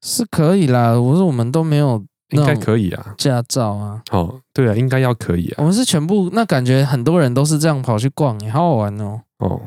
[0.00, 2.02] 是可以啦，我说我们都没有。
[2.30, 5.54] 应该可以啊，驾照啊，哦，对啊，应该要可以啊。
[5.58, 9.20] 我们是全部，那感觉很多人都是这样跑去逛，也好好玩哦。
[9.38, 9.60] 哦，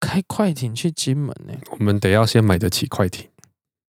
[0.00, 1.52] 开快艇去金门呢？
[1.72, 3.26] 我们得要先买得起快艇。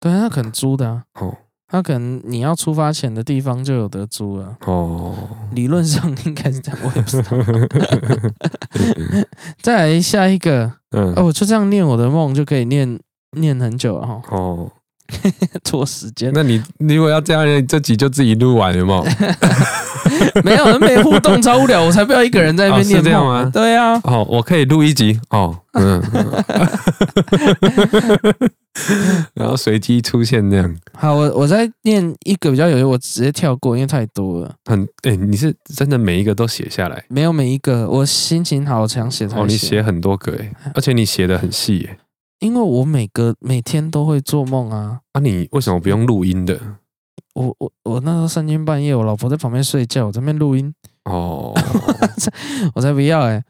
[0.01, 1.05] 对啊，他可能租的啊。
[1.21, 1.37] 哦，
[1.73, 4.57] 那可能你要出发前的地方就有得租了。
[4.67, 5.15] 哦，
[5.53, 7.31] 理论上应该是这样，我也不知道。
[9.63, 13.01] 再来下一个，嗯，哦，我就这样念我的梦就可以念
[13.39, 14.21] 念很久了哈。
[14.29, 14.71] 哦。
[15.65, 19.03] 拖时间，那你如果要这样，你这集就自己录完了吗？
[20.45, 22.99] 没有， 没互动，超无聊，我才不要一个人在那边念。
[22.99, 23.51] 哦，是这样吗？
[23.53, 23.99] 对啊。
[24.05, 26.03] 哦，我可以录一集哦，嗯，
[29.35, 30.77] 然后随机出现这样。
[30.93, 34.55] 好，我我再念一个比较有用，我直接跳过，因为太多了。
[34.65, 37.05] 很，哎，你是真的每一个都写下来？
[37.09, 39.43] 没有每一个，我心情好想写才写。
[39.43, 41.99] 哦，你写很多个哎，而且你写的很细哎。
[42.43, 44.99] 因为我每个每天都会做梦啊！
[45.13, 46.59] 啊，你为什么不用录音的？
[47.35, 50.75] 我我我那时候三更半夜，我老婆在旁边睡觉，我在那边录音。
[51.05, 51.55] 哦，
[52.75, 53.45] 我才不要哎、欸！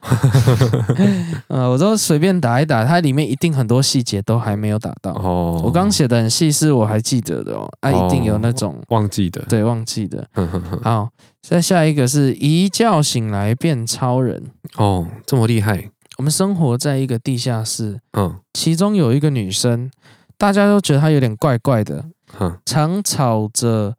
[1.49, 5.13] 呃，我都随便打一打，它里面一定很多细节都还没有打到。
[5.13, 7.67] 哦，我刚写的很细，是我还记得的哦。
[7.81, 10.27] 啊，一定有那种忘记的，对，忘记的。
[10.85, 11.09] 好，
[11.41, 14.43] 再下一个是一觉醒来变超人。
[14.77, 15.91] 哦，这么厉害！
[16.19, 19.91] 我们生活在一个地下室，嗯，其中有一个女生，
[20.37, 22.05] 大家都觉得她有点怪怪的，
[22.39, 23.97] 嗯，常吵着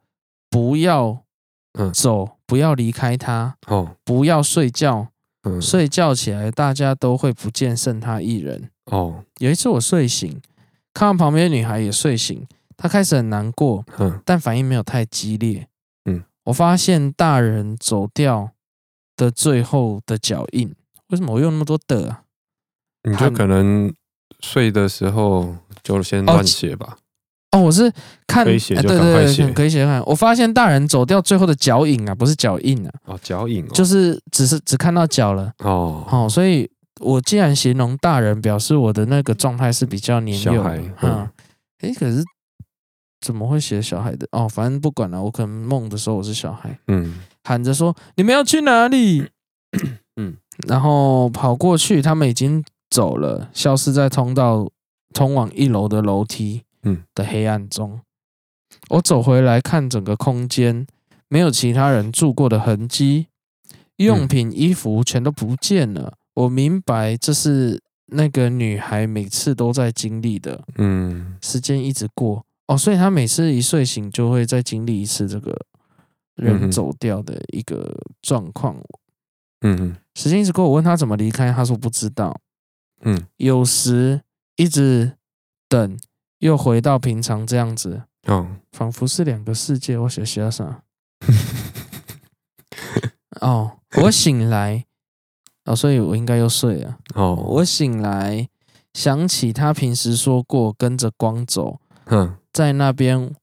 [0.48, 1.24] 不要
[1.78, 2.30] 嗯走。
[2.46, 3.96] 不要离开她哦！
[4.04, 5.08] 不要睡觉，
[5.44, 9.24] 嗯、睡觉起来大家都会不见剩她一人哦。
[9.38, 10.42] 有一次我睡醒，
[10.92, 12.46] 看到旁边的女孩也睡醒，
[12.76, 15.66] 她开始很难过，嗯、但反应没有太激烈。
[16.04, 18.50] 嗯，我发现大人走掉
[19.16, 20.74] 的最后的脚印，
[21.08, 22.22] 为什么我用那么多的啊？
[23.08, 23.92] 你就可能
[24.40, 26.96] 睡的时候就先乱写吧。
[27.52, 27.92] 哦，我是
[28.26, 30.02] 看，可以写就赶快写，可以写看。
[30.06, 35.52] 我发现大人走掉最后的脚印啊，不是脚印啊，哦，脚印，就是只是只看到脚了。
[35.58, 36.68] 哦，好，所以
[37.00, 40.54] 我既然形容大人，表示我的那个状态是比较年幼。
[40.54, 41.28] 小孩，嗯，
[41.82, 42.24] 诶，可是
[43.20, 44.26] 怎么会写小孩的？
[44.32, 49.30] 哦，反正不管了，我可能梦的时候我是小孩，嗯，喊着说你们要去哪里？
[50.58, 54.70] 嗯，然后跑过去，他们已经走了，消失在通道
[55.12, 56.62] 通往一楼的楼梯。
[56.86, 57.98] 嗯的黑暗中，
[58.90, 60.86] 我走回来看整个空间，
[61.28, 63.28] 没有其他人住过的痕迹，
[63.96, 66.18] 用品、衣服全都不见了。
[66.34, 70.62] 我明白这是那个女孩每次都在经历的。
[70.76, 75.58] 嗯，时间一直过哦，所以她每次一睡醒就会再经历一次这个
[76.36, 78.76] 人走掉的一个状况。
[79.62, 82.40] 嗯，时间一直过，我问他怎么离开，他说不知道。
[83.02, 84.22] 嗯，有时
[84.56, 85.16] 一直
[85.68, 85.98] 等。
[86.40, 89.96] 又回到平常这样子，哦，仿佛是两个世界。
[89.96, 90.82] 我写写啥？
[93.40, 94.84] 哦，我醒来，
[95.64, 96.98] 哦，所以我应该又睡了。
[97.14, 98.46] 哦，我醒来，
[98.92, 103.34] 想起他平时说过跟着光走，嗯，在那边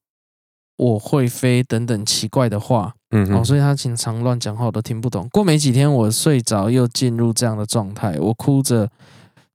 [0.81, 5.29] 我会飞等等奇怪的话，嗯，哦，所以他经常乱讲话，我都听不懂。
[5.31, 8.89] 过没几天，我睡着又进入这样的状态，我哭着。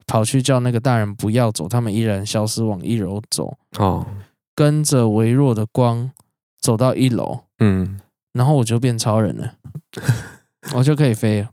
[0.09, 3.57] 跑去叫那个大人不要走，他们依然消失往一楼走。
[3.77, 4.07] 哦，
[4.55, 6.09] 跟着微弱的光
[6.61, 7.99] 走到一楼，嗯，
[8.31, 9.51] 然后我就变超人了，
[10.73, 11.49] 我就可以飞了。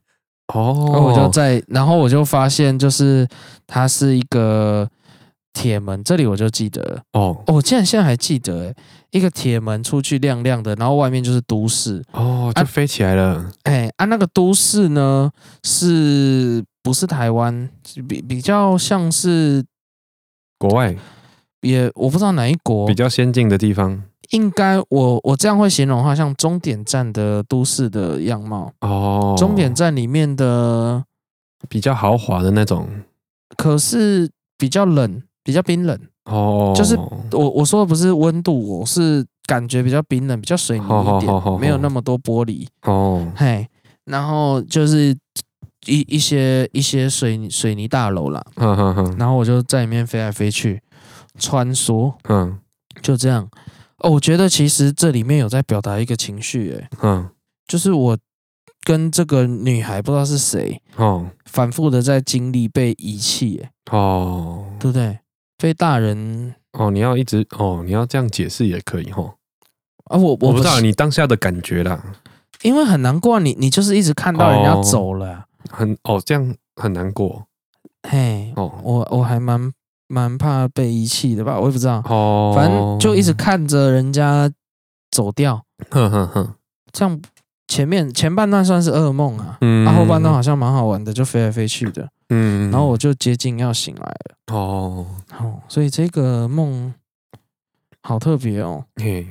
[0.54, 3.26] 哦，然后我就在，然后我就发现，就是
[3.66, 4.88] 它是一个
[5.54, 7.02] 铁门，这里我就记得。
[7.14, 8.76] 哦，我竟然现在还记得，诶，
[9.12, 12.04] 一个铁门出去亮亮的，然后外面就是都市。
[12.12, 13.50] 哦，就飞起来了。
[13.62, 15.30] 哎，啊，那个都市呢
[15.62, 16.62] 是。
[16.84, 17.70] 不是台湾，
[18.06, 19.64] 比比较像是
[20.58, 20.94] 国外，
[21.62, 24.02] 也我不知道哪一国比较先进的地方。
[24.32, 29.34] 应该我我这样会形容的话，像终点站的都市的样貌哦。
[29.38, 31.02] 终点站里面的
[31.70, 32.86] 比较豪华的那种，
[33.56, 36.72] 可是比较冷，比较冰冷哦。
[36.74, 36.96] 就是
[37.30, 43.24] 我我说的不是温度，我是感觉比较冰冷，比较水泥一点，没有那么多玻璃哦。
[43.36, 43.68] 嘿，
[44.06, 45.16] 然后就是。
[45.86, 50.80] 一一些一些水水泥大楼啦，嗯嗯嗯，然后我就在里面飞来飞去，
[51.38, 52.58] 穿梭，嗯，
[53.02, 53.46] 就这样。
[53.98, 57.28] 哦，我觉得其实这里面有在表达一个情绪，哎，嗯，
[57.68, 58.16] 就是我
[58.82, 65.18] 跟这个女孩不知道是谁，哦，反复的在经历被遗弃，哎，哦，对不对？
[65.64, 69.32] 被大人，哦，你要一直，哦，你要这样解释也可以，哦。
[70.10, 72.04] 啊，我我不，知道你当下的感觉啦，
[72.60, 75.26] 因为很难过，你你就是一直看到人家走了。
[75.32, 77.46] 哦很哦，这样很难过。
[78.06, 79.72] 嘿，哦，我我还蛮
[80.06, 82.02] 蛮怕被遗弃的吧，我也不知道。
[82.10, 84.52] 哦，反正就一直看着人家
[85.10, 85.64] 走掉。
[85.90, 86.54] 哼哼哼，
[86.92, 87.18] 这样
[87.66, 92.06] 前面前半段算是噩梦啊，嗯，后半段好像蛮好玩的，就飞来飞去的。
[92.28, 94.56] 嗯，然后我就接近要醒来了。
[94.56, 96.92] 哦，好，所以这个梦
[98.02, 98.84] 好特别哦。
[98.96, 99.26] 嘿，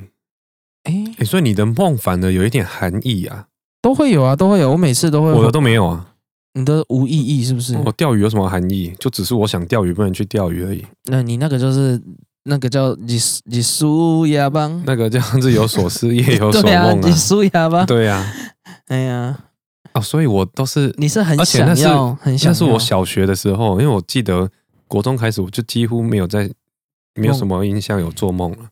[0.84, 3.48] 哎，所以你的梦反而有一点含义啊？
[3.82, 4.72] 都会有啊，都会有。
[4.72, 6.10] 我每次都会，我的都没有啊。
[6.54, 7.76] 你的无意义是不是？
[7.86, 8.94] 我钓鱼有什么含义？
[9.00, 10.86] 就只是我想钓鱼，不能去钓鱼而已。
[11.06, 12.00] 那你那个就是
[12.44, 17.08] 那个叫你你苏亚邦，那个叫日有所思夜有所 梦啊。
[17.08, 18.34] 日苏亚邦，对呀。
[18.88, 19.46] 哎呀，
[19.94, 22.52] 哦，所以我都是你是很想要，很想要。
[22.52, 24.50] 那是我小学的时候，因为我记得
[24.88, 26.50] 国中开始，我就几乎没有在，
[27.16, 28.70] 没有什么印象有做梦了。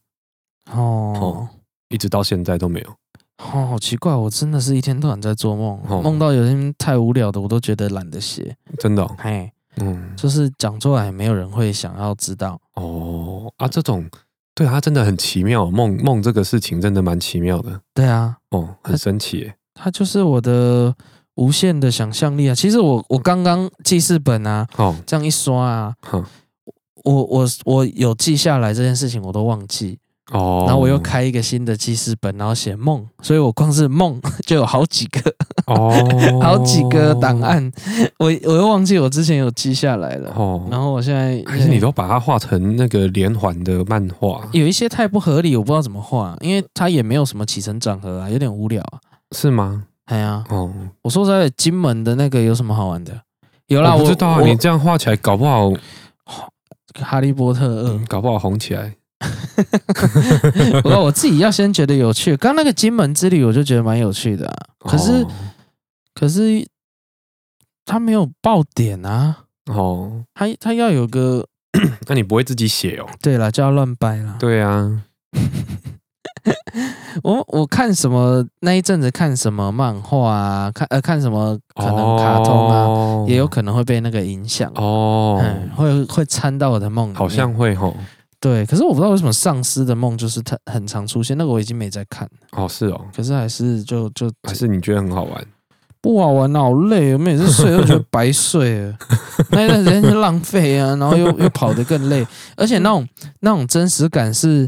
[0.71, 1.47] 哦，
[1.89, 2.89] 一直到现在都没有。
[3.37, 8.55] 哦，好奇怪，我真的是一天到晚在做梦，梦到有些太无聊的，我都觉得懒得写。
[8.77, 12.59] 真的，嘿，嗯，就是讲出来，没有人会想要知道。
[12.75, 14.07] 哦啊，这种
[14.53, 17.81] 对，它真的很奇妙，梦梦这个事情真的蛮奇妙的。
[17.93, 19.51] 对啊，哦，很神奇。
[19.73, 20.95] 它就是我的
[21.35, 22.55] 无限的想象力啊！
[22.55, 26.25] 其实我我刚刚记事本啊，哦，这样一刷啊，哦、
[27.03, 29.97] 我我我有记下来这件事情，我都忘记。
[30.31, 35.19] 哦，然后我又开一个新的记事本，然后写梦，所以我光是梦 就有好几个
[35.67, 35.91] 哦，
[36.41, 37.69] 好几个档案，
[38.17, 40.65] 我我又忘记我之前有记下来了哦。
[40.71, 49.01] 然后我现在还是你都把它画成那个连环的漫画，有一些太不合理，我不知道怎么画，因为它也没有什么起承转合啊，有点无聊啊。
[49.35, 49.83] 是吗？
[50.05, 50.71] 哎呀，哦，
[51.03, 53.21] 我说实在，金门的那个有什么好玩的？
[53.67, 55.71] 有啦，我不知道啊，你这样画起来，搞不好
[56.95, 58.95] 哈利波特二，搞不好红起来。
[60.81, 65.31] 不过我自己要先觉得有趣，刚那个金门之旅我就觉得蛮有趣的，啊，可是，哦，
[66.15, 66.67] 可是
[67.85, 71.45] 他没有爆点啊，哦，他他要有个，
[72.07, 73.05] 那你不会自己写哦？
[73.21, 74.35] 对了，就要乱掰了。
[74.39, 75.03] 对啊，
[77.23, 84.71] 我我看什么那一阵子看什么漫画啊，看呃看什么可能卡通啊，哦，也有可能会被那个影响。
[84.75, 87.95] 哦，嗯，会会掺到我的梦里，好像会吼。
[88.39, 92.27] 对，可是我不知道为什么丧尸的梦就是它很常出现，那个我已经没在看。
[92.53, 95.45] 哦，是哦，可是还是就就还是你觉得很好玩？
[96.01, 98.95] 不好玩，好累，我每次睡都觉得白睡了，
[99.51, 102.25] 那一段时间就浪费啊，然后又又跑得更累，
[102.57, 103.07] 而且那种
[103.41, 104.67] 那种真实感是，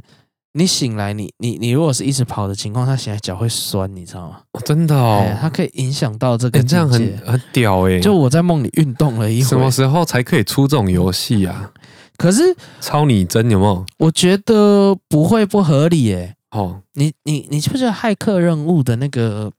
[0.56, 4.40] 你醒来，你你你如果是一直跑的情况，他醒来脚会酸，你知道吗？
[4.52, 8.00] 哦、真的哦，它可以影响到这个、欸，这样很很屌哎！
[8.00, 11.72] 就我在梦里运动了一会，什么时候才可以出这种游戏啊？
[12.18, 13.86] 可是超拟真有没有？
[13.98, 16.36] 我觉得不会不合理耶。
[16.52, 19.52] 哦，你你你是不是骇客任务的那个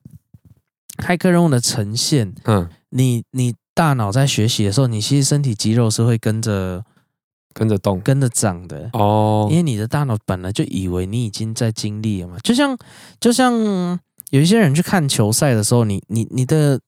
[1.03, 2.33] 骇客任务的呈现？
[2.45, 6.85] 嗯，你你大脑在学习的时候，你其实身体肌肉是会跟着
[7.55, 8.91] 跟着动、跟着长的。
[8.93, 9.49] 哦。
[9.49, 12.77] 因为你的大脑本来就以为你已经在经历了嘛，就像
[13.19, 13.55] 就像
[14.29, 16.79] 有一些人去看球赛的时候，你你你的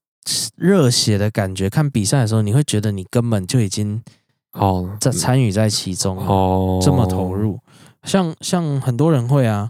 [0.57, 4.03] 热血的感觉，看比赛的时候，你会觉得你根本就已经。
[4.59, 7.59] 哦，在参与在其中哦，这么投入，
[8.05, 9.69] 像像很多人会啊，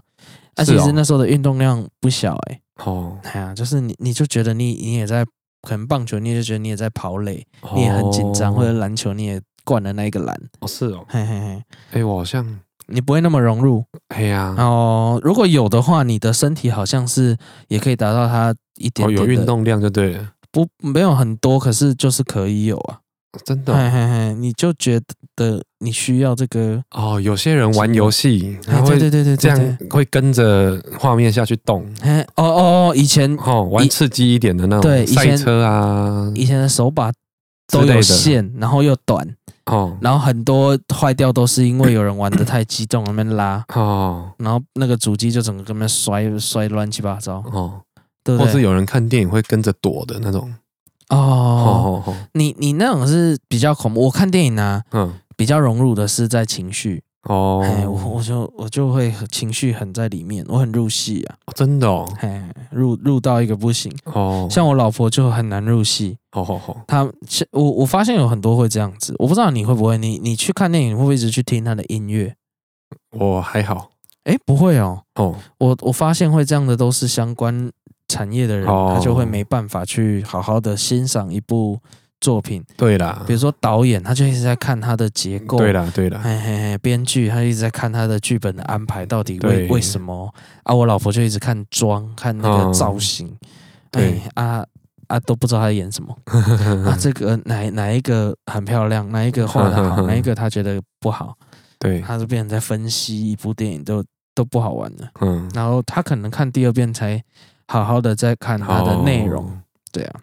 [0.55, 5.25] 啊，其实那时候的运动量不小哎、欸，哦，哎呀，就是你你就觉得你你也在，
[5.63, 7.45] 可能棒球你也觉得你也在跑垒，
[7.75, 12.47] 你也很紧张，或者篮球你也灌的那一个篮，哦是哦，嘿嘿嘿，哎我好像
[12.87, 13.83] 你不会那么融入，
[14.15, 17.35] 哎呀，哦，如果有的话，你的身体好像是
[17.67, 22.99] 也可以达到它一点哦有运动量就对了，不没有很多，可是就是可以有啊。
[23.45, 23.75] 真的、哦？
[23.75, 24.99] 嘿嘿嘿，你就觉
[25.35, 27.21] 得你需要这个哦。
[27.21, 31.83] 有些人玩游戏，对对对对，这样会跟着画面下去动。
[32.01, 32.43] 哦哦
[32.89, 37.11] 哦，以前哦玩刺激一点的那种赛车啊，以前的手把
[37.67, 39.27] 都有线，然后又短
[39.67, 43.63] 哦，然后很多坏掉都是因为有人玩的太激动，那边拉。
[43.75, 47.43] 哦，然后那个主机就整个跟那摔摔乱七八糟。
[47.51, 47.81] 哦，
[48.23, 50.53] 对，或是有人看电影会跟着躲的那种。
[51.09, 52.03] 哦，
[52.33, 54.01] 你你那种是比较恐怖。
[54.01, 57.03] 我看电影呢，嗯，比较融入的是在情绪。
[57.27, 61.35] 哦，哎，我我就我就会情绪很在里面，我很入戏啊。
[61.55, 63.93] 真的哦，哎，入入到一个不行。
[64.05, 66.17] 哦，像我老婆就很难入戏。
[66.31, 67.09] 哦哦哦，她
[67.51, 69.97] 我我发现有很多会这样子，我不知道你会不会。
[69.97, 72.35] 你你去看电影会不会一直去听他的音乐？
[73.11, 73.89] 我还好。
[74.23, 75.01] 哎，不会哦。
[75.15, 77.71] 哦，我我发现会这样的都是相关。
[78.09, 81.77] 产业的人，他就会没办法去好好的欣赏一部
[82.19, 82.63] 作品。
[82.75, 85.57] 对啦，比如说导演，他就一直在看他的结构。
[85.57, 86.19] 对啦，对啦。
[86.23, 90.33] 嘿嘿嘿，编剧他一直在看他的剧本的安排，到底为为什么？
[90.63, 93.35] 啊，我老婆就一直看妆，看那个造型。
[93.91, 94.65] 对啊
[95.07, 96.15] 啊，都不知道他在演什么。
[96.85, 101.35] 啊，这个哪哪一个很漂亮，哪一个画的好， 哪一个他觉得不好。
[101.79, 104.03] 对，他就变成在分析一部电影，都
[104.33, 105.07] 都不好玩了。
[105.21, 107.23] 嗯，然后他可能看第二遍才。
[107.69, 109.51] 好好的在看它的内容，哦、
[109.91, 110.21] 对啊，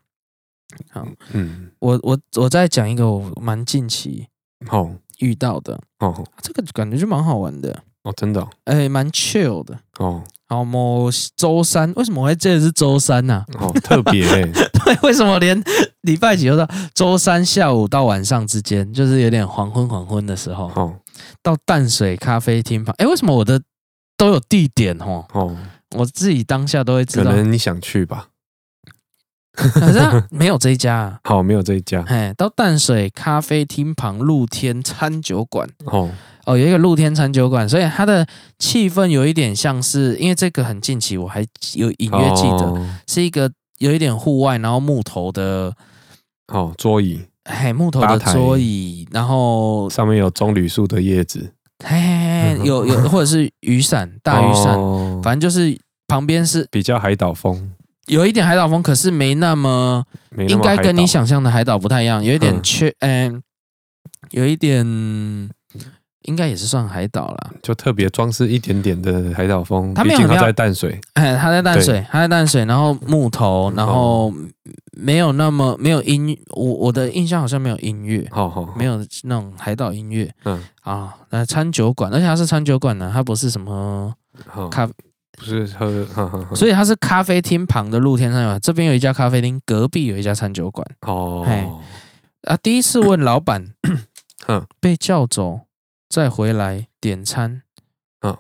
[0.91, 4.27] 好，嗯，我我我再讲一个我蛮近期
[4.70, 10.22] 哦遇到的哦，这个感觉就蛮好玩的哦，真的、哦，哎、欸，蛮 chill 的哦。
[10.47, 13.47] 好，某周三，为什么我会记得是周三呢、啊？
[13.59, 15.61] 哦，特别、欸， 对，为什么连
[16.03, 20.95] 礼拜几都到周三下午到晚上之间，就是有点黄昏黄昏的时候哦，
[21.43, 23.61] 到淡水咖啡厅旁，哎、欸，为什么我的
[24.18, 25.25] 都有地点哦？
[25.33, 25.57] 哦。
[25.97, 28.27] 我自己当下都会知道，可能你想去吧，
[29.55, 30.00] 可是
[30.30, 31.18] 没有这一家啊。
[31.24, 32.02] 好，没有这一家。
[32.07, 35.68] 哎，到淡水咖啡厅旁露天餐酒馆。
[35.86, 36.11] 哦。
[36.46, 38.26] 哦，有一个露天餐酒馆，所以它的
[38.59, 41.40] 气氛有一点像是，因为这个很近期，我还
[41.74, 45.72] 有隐约记得，哦、是一个有一点户外，然后木头的
[46.48, 51.50] 哦桌椅，嘿，木头的桌椅，然后上面有棕榈树的叶子。
[51.82, 55.74] 嘿，有有，或者是雨伞，大雨伞，哦、反正就是
[56.07, 57.72] 旁边是比较海岛风，
[58.07, 63.42] 有一点海岛风，可是没那么，没那么应该跟你想象的海岛不太一样，有一点缺，嗯、哎，
[64.30, 65.50] 有一点。
[66.24, 69.92] 应该也是算海岛啦，就特别装饰一点点的海岛风。
[69.92, 74.32] 它没有它在淡水，哎， 它在淡水，它在淡水，然后木头，然后
[74.96, 80.59] 没有那么没有音，我我的印象好像没有音乐，好好，没有那种海岛音乐，嗯。
[80.80, 84.14] 啊，那餐酒馆，而且它是餐酒馆呢，它不是什么
[84.70, 84.88] 咖，
[85.45, 91.68] 不是喝，所以它是咖啡厅旁的露天餐酒，这边有一家咖啡厅，隔壁有一家餐酒馆，哦，哎，
[92.42, 93.74] 啊，第一次问老板，
[94.49, 95.61] 嗯，被叫走。
[96.11, 97.62] 再回来点餐，
[98.20, 98.36] 嗯，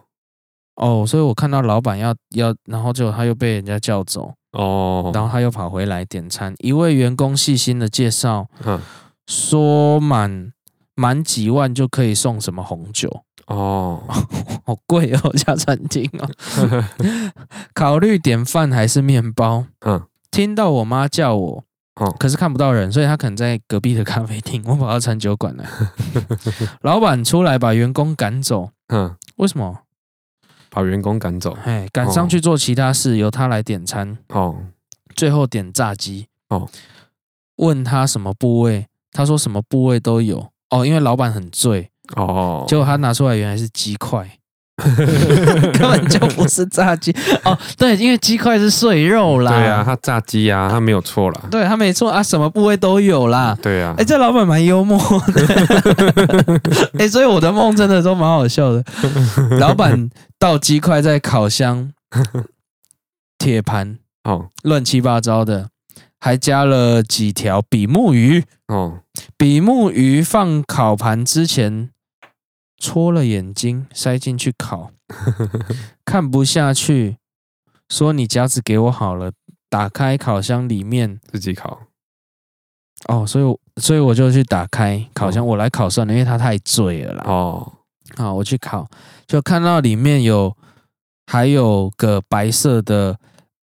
[0.76, 6.54] 哦，所以我看到老板要要，然后就他又被人家叫走，哦，然后他又跑回来点餐。
[6.58, 8.80] 一位员工细心的介绍，嗯，
[9.26, 10.52] 说满
[10.94, 14.02] 满几万就可以送什么红酒，哦，
[14.64, 16.28] 好贵哦， 这家餐厅哦，
[17.74, 19.66] 考虑点饭还是面包？
[19.80, 21.64] 嗯，听到我妈叫我。
[21.96, 24.60] 哦，可是看不到人，所以她可能在隔壁的咖啡厅。
[24.66, 25.64] 我跑到餐酒馆了，
[26.82, 28.70] 老板出来把员工赶走。
[28.88, 29.78] 嗯，为什么？
[30.70, 31.56] 把员工赶走？
[31.64, 34.18] 哎，赶上去做其他事，由他来点餐。
[34.30, 34.56] 哦，
[35.14, 36.26] 最后点炸鸡。
[36.48, 36.68] 哦，
[37.58, 40.50] 问他什么部位，他说什么部位都有。
[40.70, 41.92] 哦，因为老板很醉。
[42.16, 44.28] 哦，结果他拿出来原来是鸡块。
[44.76, 49.52] 根本就不是炸鸡哦，对，因为鸡块是碎肉啦。
[49.52, 51.42] 对啊，他炸鸡啊，他没有错啦。
[51.48, 53.56] 对，他没错啊，什么部位都有啦。
[53.62, 56.60] 对啊，哎，这老板蛮幽默的。
[56.98, 58.84] 哎，所以我的梦真的都蛮好笑的。
[59.60, 61.92] 老板倒鸡块在烤箱，
[63.38, 65.68] 铁盘哦，乱七八糟的，
[66.18, 68.98] 还加了几条比目鱼哦，
[69.36, 71.90] 比目鱼放烤盘之前。
[72.78, 74.90] 戳了眼睛，塞进去烤，
[76.04, 77.18] 看不下去，
[77.88, 79.32] 说你夹子给我好了。
[79.70, 81.80] 打开烤箱里面自己烤。
[83.08, 87.24] 哦，所以所以我就去打开烤箱，我来烤算了，因为它太醉了啦。
[87.26, 87.72] 哦，
[88.16, 88.86] 好，我去烤，
[89.26, 90.56] 就看到里面有
[91.26, 93.18] 还有个白色的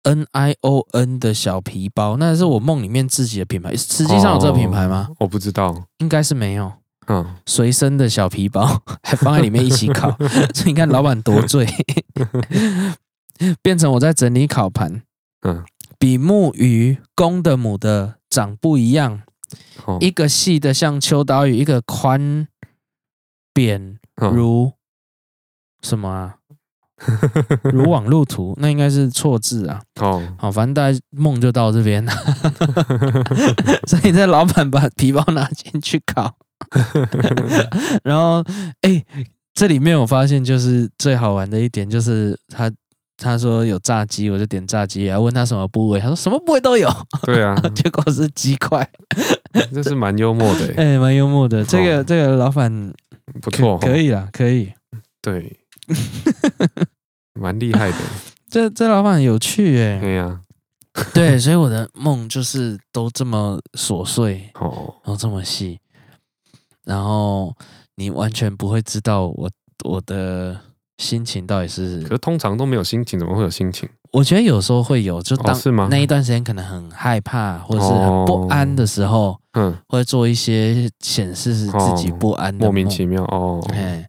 [0.03, 5.07] N I O N 的小皮包，那是我梦里面自己的品牌，实际上有这个品牌吗？
[5.09, 6.71] 哦，我不知道，应该是没有。
[7.09, 10.09] 嗯，随身的小皮包 还放在里面一起烤，
[10.53, 11.67] 所以你看老板多醉，
[13.61, 15.01] 变成我在整理烤盘。
[15.41, 15.63] 嗯，
[15.97, 19.21] 比目鱼公的母的长不一样，
[19.99, 22.47] 一个细的像秋刀鱼，一个宽
[23.53, 24.73] 扁如
[25.81, 26.35] 什么啊？
[27.71, 29.81] 如网路图，那应该是错字啊。
[30.01, 32.13] 哦，好，反正大家梦就到这边了。
[33.87, 36.35] 所以这老板把皮包拿进去烤。
[38.03, 38.43] 然后，
[38.81, 39.05] 哎、欸，
[39.53, 42.71] 这里面我发现就是最好玩的一点，就是他
[43.17, 46.89] 他说有炸鸡，我就点炸鸡，然后问他什么部位，他说什么部位都有。
[47.23, 48.87] 对啊， 结果是鸡块，
[49.73, 51.63] 这是蛮幽默的，哎、欸，蛮幽默的。
[51.65, 52.93] 这个这个老板
[53.41, 54.71] 不错，可以啦，可以。
[55.21, 55.59] 对，
[57.33, 57.97] 蛮厉害的。
[58.49, 59.99] 这这老板有趣哎。
[59.99, 60.39] 对呀，
[61.13, 65.77] 对，所以我的梦就是都这么琐碎哦，然后这么细。
[66.89, 67.55] 然后
[67.97, 69.47] 你完全不会知道我
[69.85, 70.59] 我的
[70.97, 73.87] 心情到底是，可是通常都没有心情，怎么会有心情？
[74.11, 75.55] 我觉得有时候会有，就当
[75.87, 84.03] 那一段时间可能很害怕或者是很不安的时候，嗯，会做一些显示是自己不安的莫名其妙哦，哎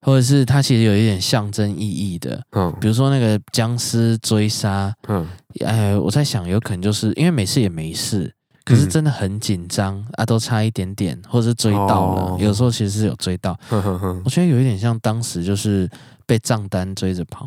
[0.00, 5.26] 或者是它其实有一点象征意义的，嗯，比如说那个僵尸追杀，嗯，
[5.62, 8.32] 哎，我在想有可能就是因为每次也没事。
[8.68, 12.22] 可是真的很紧张、嗯、啊，都差一点点，或者是追到了。
[12.22, 15.88] 哦、有时候其实是有追到，呵呵呵我觉得有一点像当时就是
[16.26, 17.46] 被账单追着跑。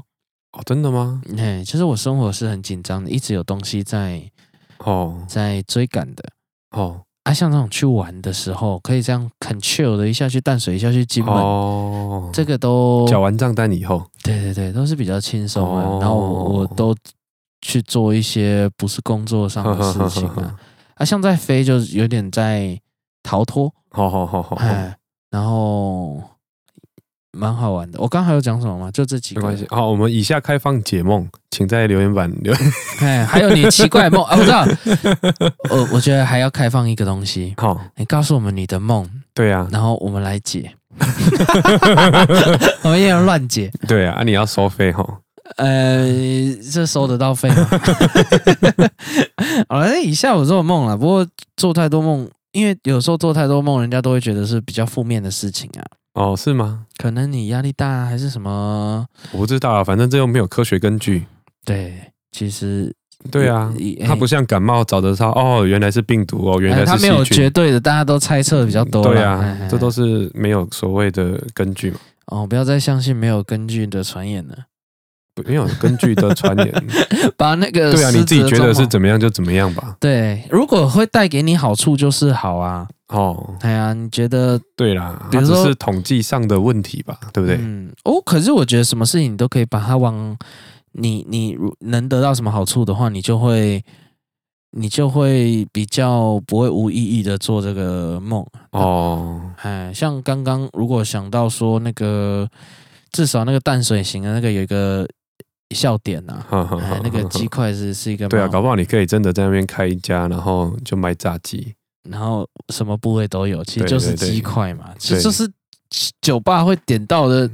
[0.54, 1.22] 哦，真的吗？
[1.38, 4.22] 哎，其实我生活是很紧张的，一直有东西在
[4.80, 6.24] 哦，在追赶的。
[6.72, 11.34] 哦，啊，像那种去玩的时候，可以这样很 chill 的一下去淡水，一下去金门。
[11.34, 15.84] 哦，这个都缴完账单以后，对对对，都是比较轻松的。
[15.84, 16.94] 哦、然后我，我都
[17.62, 20.34] 去做一些不是工作上的事情啊。
[20.36, 20.60] 呵呵呵呵
[21.02, 22.80] 啊，像在飞，就有点在
[23.24, 23.74] 逃脱。
[23.90, 24.96] 好好好好，哎，
[25.32, 26.22] 然后
[27.32, 28.00] 蛮好玩的。
[28.00, 28.92] 我刚还有讲什么吗？
[28.92, 29.42] 就这几个。
[29.42, 29.66] 没关系。
[29.72, 32.72] 好，我们以下开放解梦，请在留言板留言。
[33.02, 34.38] 哎，还有你奇怪的梦啊？
[34.38, 34.64] 我知道。
[35.72, 37.56] 我我觉得还要开放一个东西。
[37.58, 39.10] 好，你告诉我们你的梦。
[39.34, 39.68] 对啊。
[39.72, 40.72] 然后我们来解。
[42.84, 43.72] 我们也要乱解。
[43.88, 45.04] 对啊，啊，你要收费哈。
[45.58, 46.06] 呃，
[46.72, 47.68] 这收得到费吗？
[49.70, 51.28] 好了，那以下我做梦了，不过
[51.58, 55.84] 做太多梦因为有时候做太多梦，人家都会觉得是比较负面的事情啊。
[56.14, 56.86] 哦，是吗？
[56.98, 59.06] 可能你压力大还是什么？
[59.32, 61.26] 我不知道啊，反正这又没有科学根据。
[61.64, 61.94] 对，
[62.32, 62.94] 其实
[63.32, 63.74] 对啊，
[64.06, 69.02] 它不像感冒找得到哦，原来是病毒哦，原来是它没有绝对的，大家都猜测比较多。
[69.04, 72.00] 对啊，这都是没有所谓的根据嘛。
[72.26, 74.56] 哦，不要再相信没有根据的传言了。
[75.48, 76.88] 没有根据的传言，
[77.38, 79.96] 把那个对啊，你自己觉得是怎么样就怎么样吧。
[80.00, 82.88] 对，如果会带给你好处就是好啊。
[83.08, 84.58] 哦，哎呀，你觉得？
[84.78, 87.58] 对啦，它只是统计上的问题吧，对不对？
[87.60, 90.38] 嗯，哦，可是我觉得什么事情你都可以把它往
[90.94, 93.84] 你你能得到什么好处的话，你就会
[94.72, 99.42] 你就会比较不会无意义的做这个梦哦。
[99.62, 102.48] 哎，像刚刚如果想到说那个
[103.12, 105.08] 至少那个淡水型的那个有一个。
[105.74, 111.74] 笑点呐、 啊哎，那个鸡块是是一个对啊，搞不好你可以真的在那边开一家，然后就卖炸鸡，
[112.10, 115.50] 然后什么部位都有，其实就是鸡块嘛，其实就是
[116.22, 117.50] 酒吧会点到的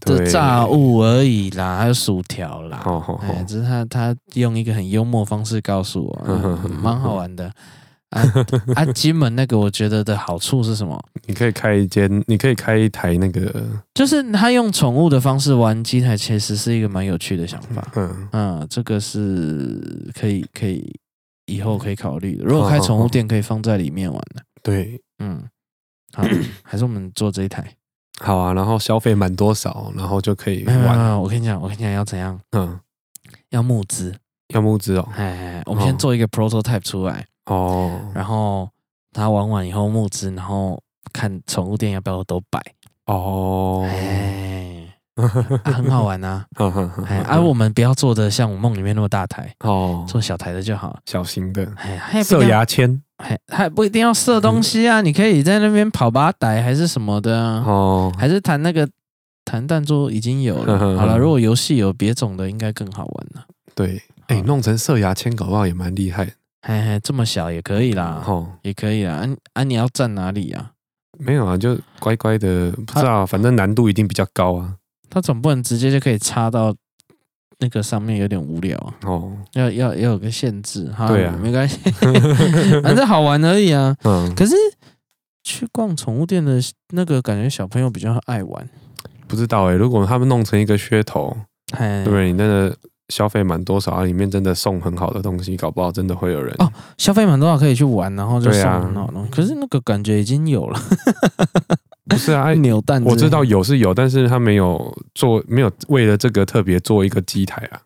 [0.00, 2.82] 的炸物而已啦，还有薯条啦，
[3.22, 6.24] 哎，只是他他用一个很幽默方式告诉我，
[6.82, 7.50] 蛮好玩的。
[8.10, 8.22] 啊
[8.74, 8.84] 啊！
[8.92, 11.02] 金门那个，我觉得的好处是什么？
[11.26, 17.86] 你可以开一间，你可以开一台那个，就是他用宠物的方式玩机台，其实是一个蛮有趣的想法。
[17.96, 20.94] 嗯嗯，这个是可以可以
[21.46, 22.44] 以后可以考虑的。
[22.44, 24.42] 如果开宠物店，可以放在里面玩的。
[24.62, 25.42] 对，嗯，
[26.12, 26.22] 好，
[26.62, 27.68] 还是我们做这一台。
[28.20, 31.20] 好啊，然后消费满多少，然后就可以玩。
[31.20, 32.38] 我跟你讲，我跟你讲要怎样？
[32.52, 32.78] 嗯，
[33.50, 34.14] 要募资，
[34.54, 35.08] 要募资哦。
[35.16, 37.26] 哎，我们先做一个 prototype 出来。
[37.46, 38.68] 哦，然后
[39.12, 40.80] 他玩完以后募资，然后
[41.12, 42.60] 看宠物店要不要都摆。
[43.06, 44.88] 哦，哎，
[45.64, 46.44] 很好玩呐，
[47.06, 57.62] 哎，而我们不要做的像我梦里面那么大台哦，做小台的就好，小型的，哎，射牙签，还还不一定要射东西啊， 你可以在那边跑吧逮还是什么的啊。
[57.66, 58.88] 哦，还是弹那个
[59.44, 63.44] 弹弹珠已经有了， 好了，如果游戏有别种的，应该更好玩了。
[63.74, 66.32] 对，哎，弄成射牙签搞不好也蛮厉害。
[66.66, 69.16] 嘿嘿，这么小也可以啦，哦，也可以啦。
[69.16, 70.70] 啊啊，你要站哪里呀？
[71.18, 74.74] 没有啊，就乖乖的，不知道，反正难度一定比较高啊。
[75.10, 76.74] 他总不能直接就可以插到
[77.58, 79.30] 那个上面，有点无聊哦。
[79.52, 81.06] 要要要有个限制哈。
[81.06, 81.78] 对啊，没关系，
[82.82, 83.94] 反正好玩而已啊。
[84.04, 84.34] 嗯。
[84.34, 84.54] 可是
[85.42, 86.58] 去逛宠物店的
[86.94, 88.66] 那个，感觉小朋友比较爱玩。
[89.28, 91.36] 不知道哎，如果他们弄成一个噱头，
[91.76, 92.28] 对不对？
[92.28, 92.74] 你那个。
[93.08, 94.04] 消费满多少啊？
[94.04, 96.72] 里面真的送很好的东西，搞不好真的会有人哦。
[96.96, 99.30] 消费满多少可以去玩，然后就送很好的东西。
[99.30, 100.80] 可是那个感觉已经有了，
[102.08, 102.52] 不是啊？
[102.54, 107.80] 扭蛋我知道有是有，但是他没有做，没有为了这个特别做一个机台啊。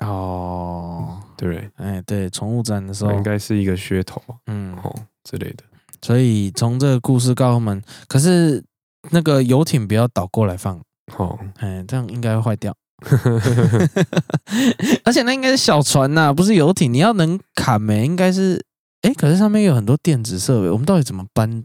[0.00, 5.64] 哦，对，哎，对，宠物展的时候应该是一个噱头，嗯，哦之类的。
[6.02, 8.62] 所以从这个故事告诉我们，可是
[9.10, 10.78] 那个游艇不要倒过来放，
[11.16, 12.74] 哦，哎，这样应该会坏掉。
[15.04, 16.92] 而且那应该是小船呐、啊，不是游艇。
[16.92, 18.04] 你要能砍没？
[18.04, 18.62] 应该是
[19.02, 21.64] 哎，可是上面有很多电子设备，我们到底怎么搬？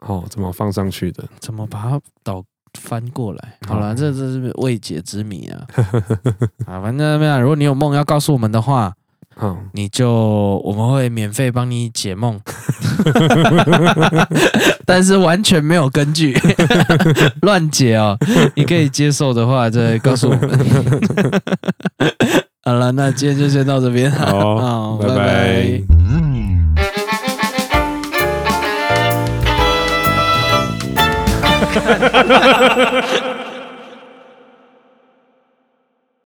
[0.00, 1.24] 哦，怎么放上去的？
[1.40, 2.42] 怎么把它倒
[2.80, 3.58] 翻过来？
[3.66, 5.66] 好了，这这是未解之谜啊！
[6.66, 7.40] 啊，反正怎么样？
[7.40, 8.94] 如果你有梦要告诉我们的话。
[9.40, 12.38] 嗯，你就我们会免费帮你解梦，
[14.84, 16.36] 但是完全没有根据，
[17.42, 18.18] 乱解哦。
[18.56, 20.50] 你可以接受的话，再告诉我们。
[22.64, 25.14] 好了，那今天就先到这边，好，好，拜拜。
[25.14, 25.80] 拜
[32.64, 33.47] 拜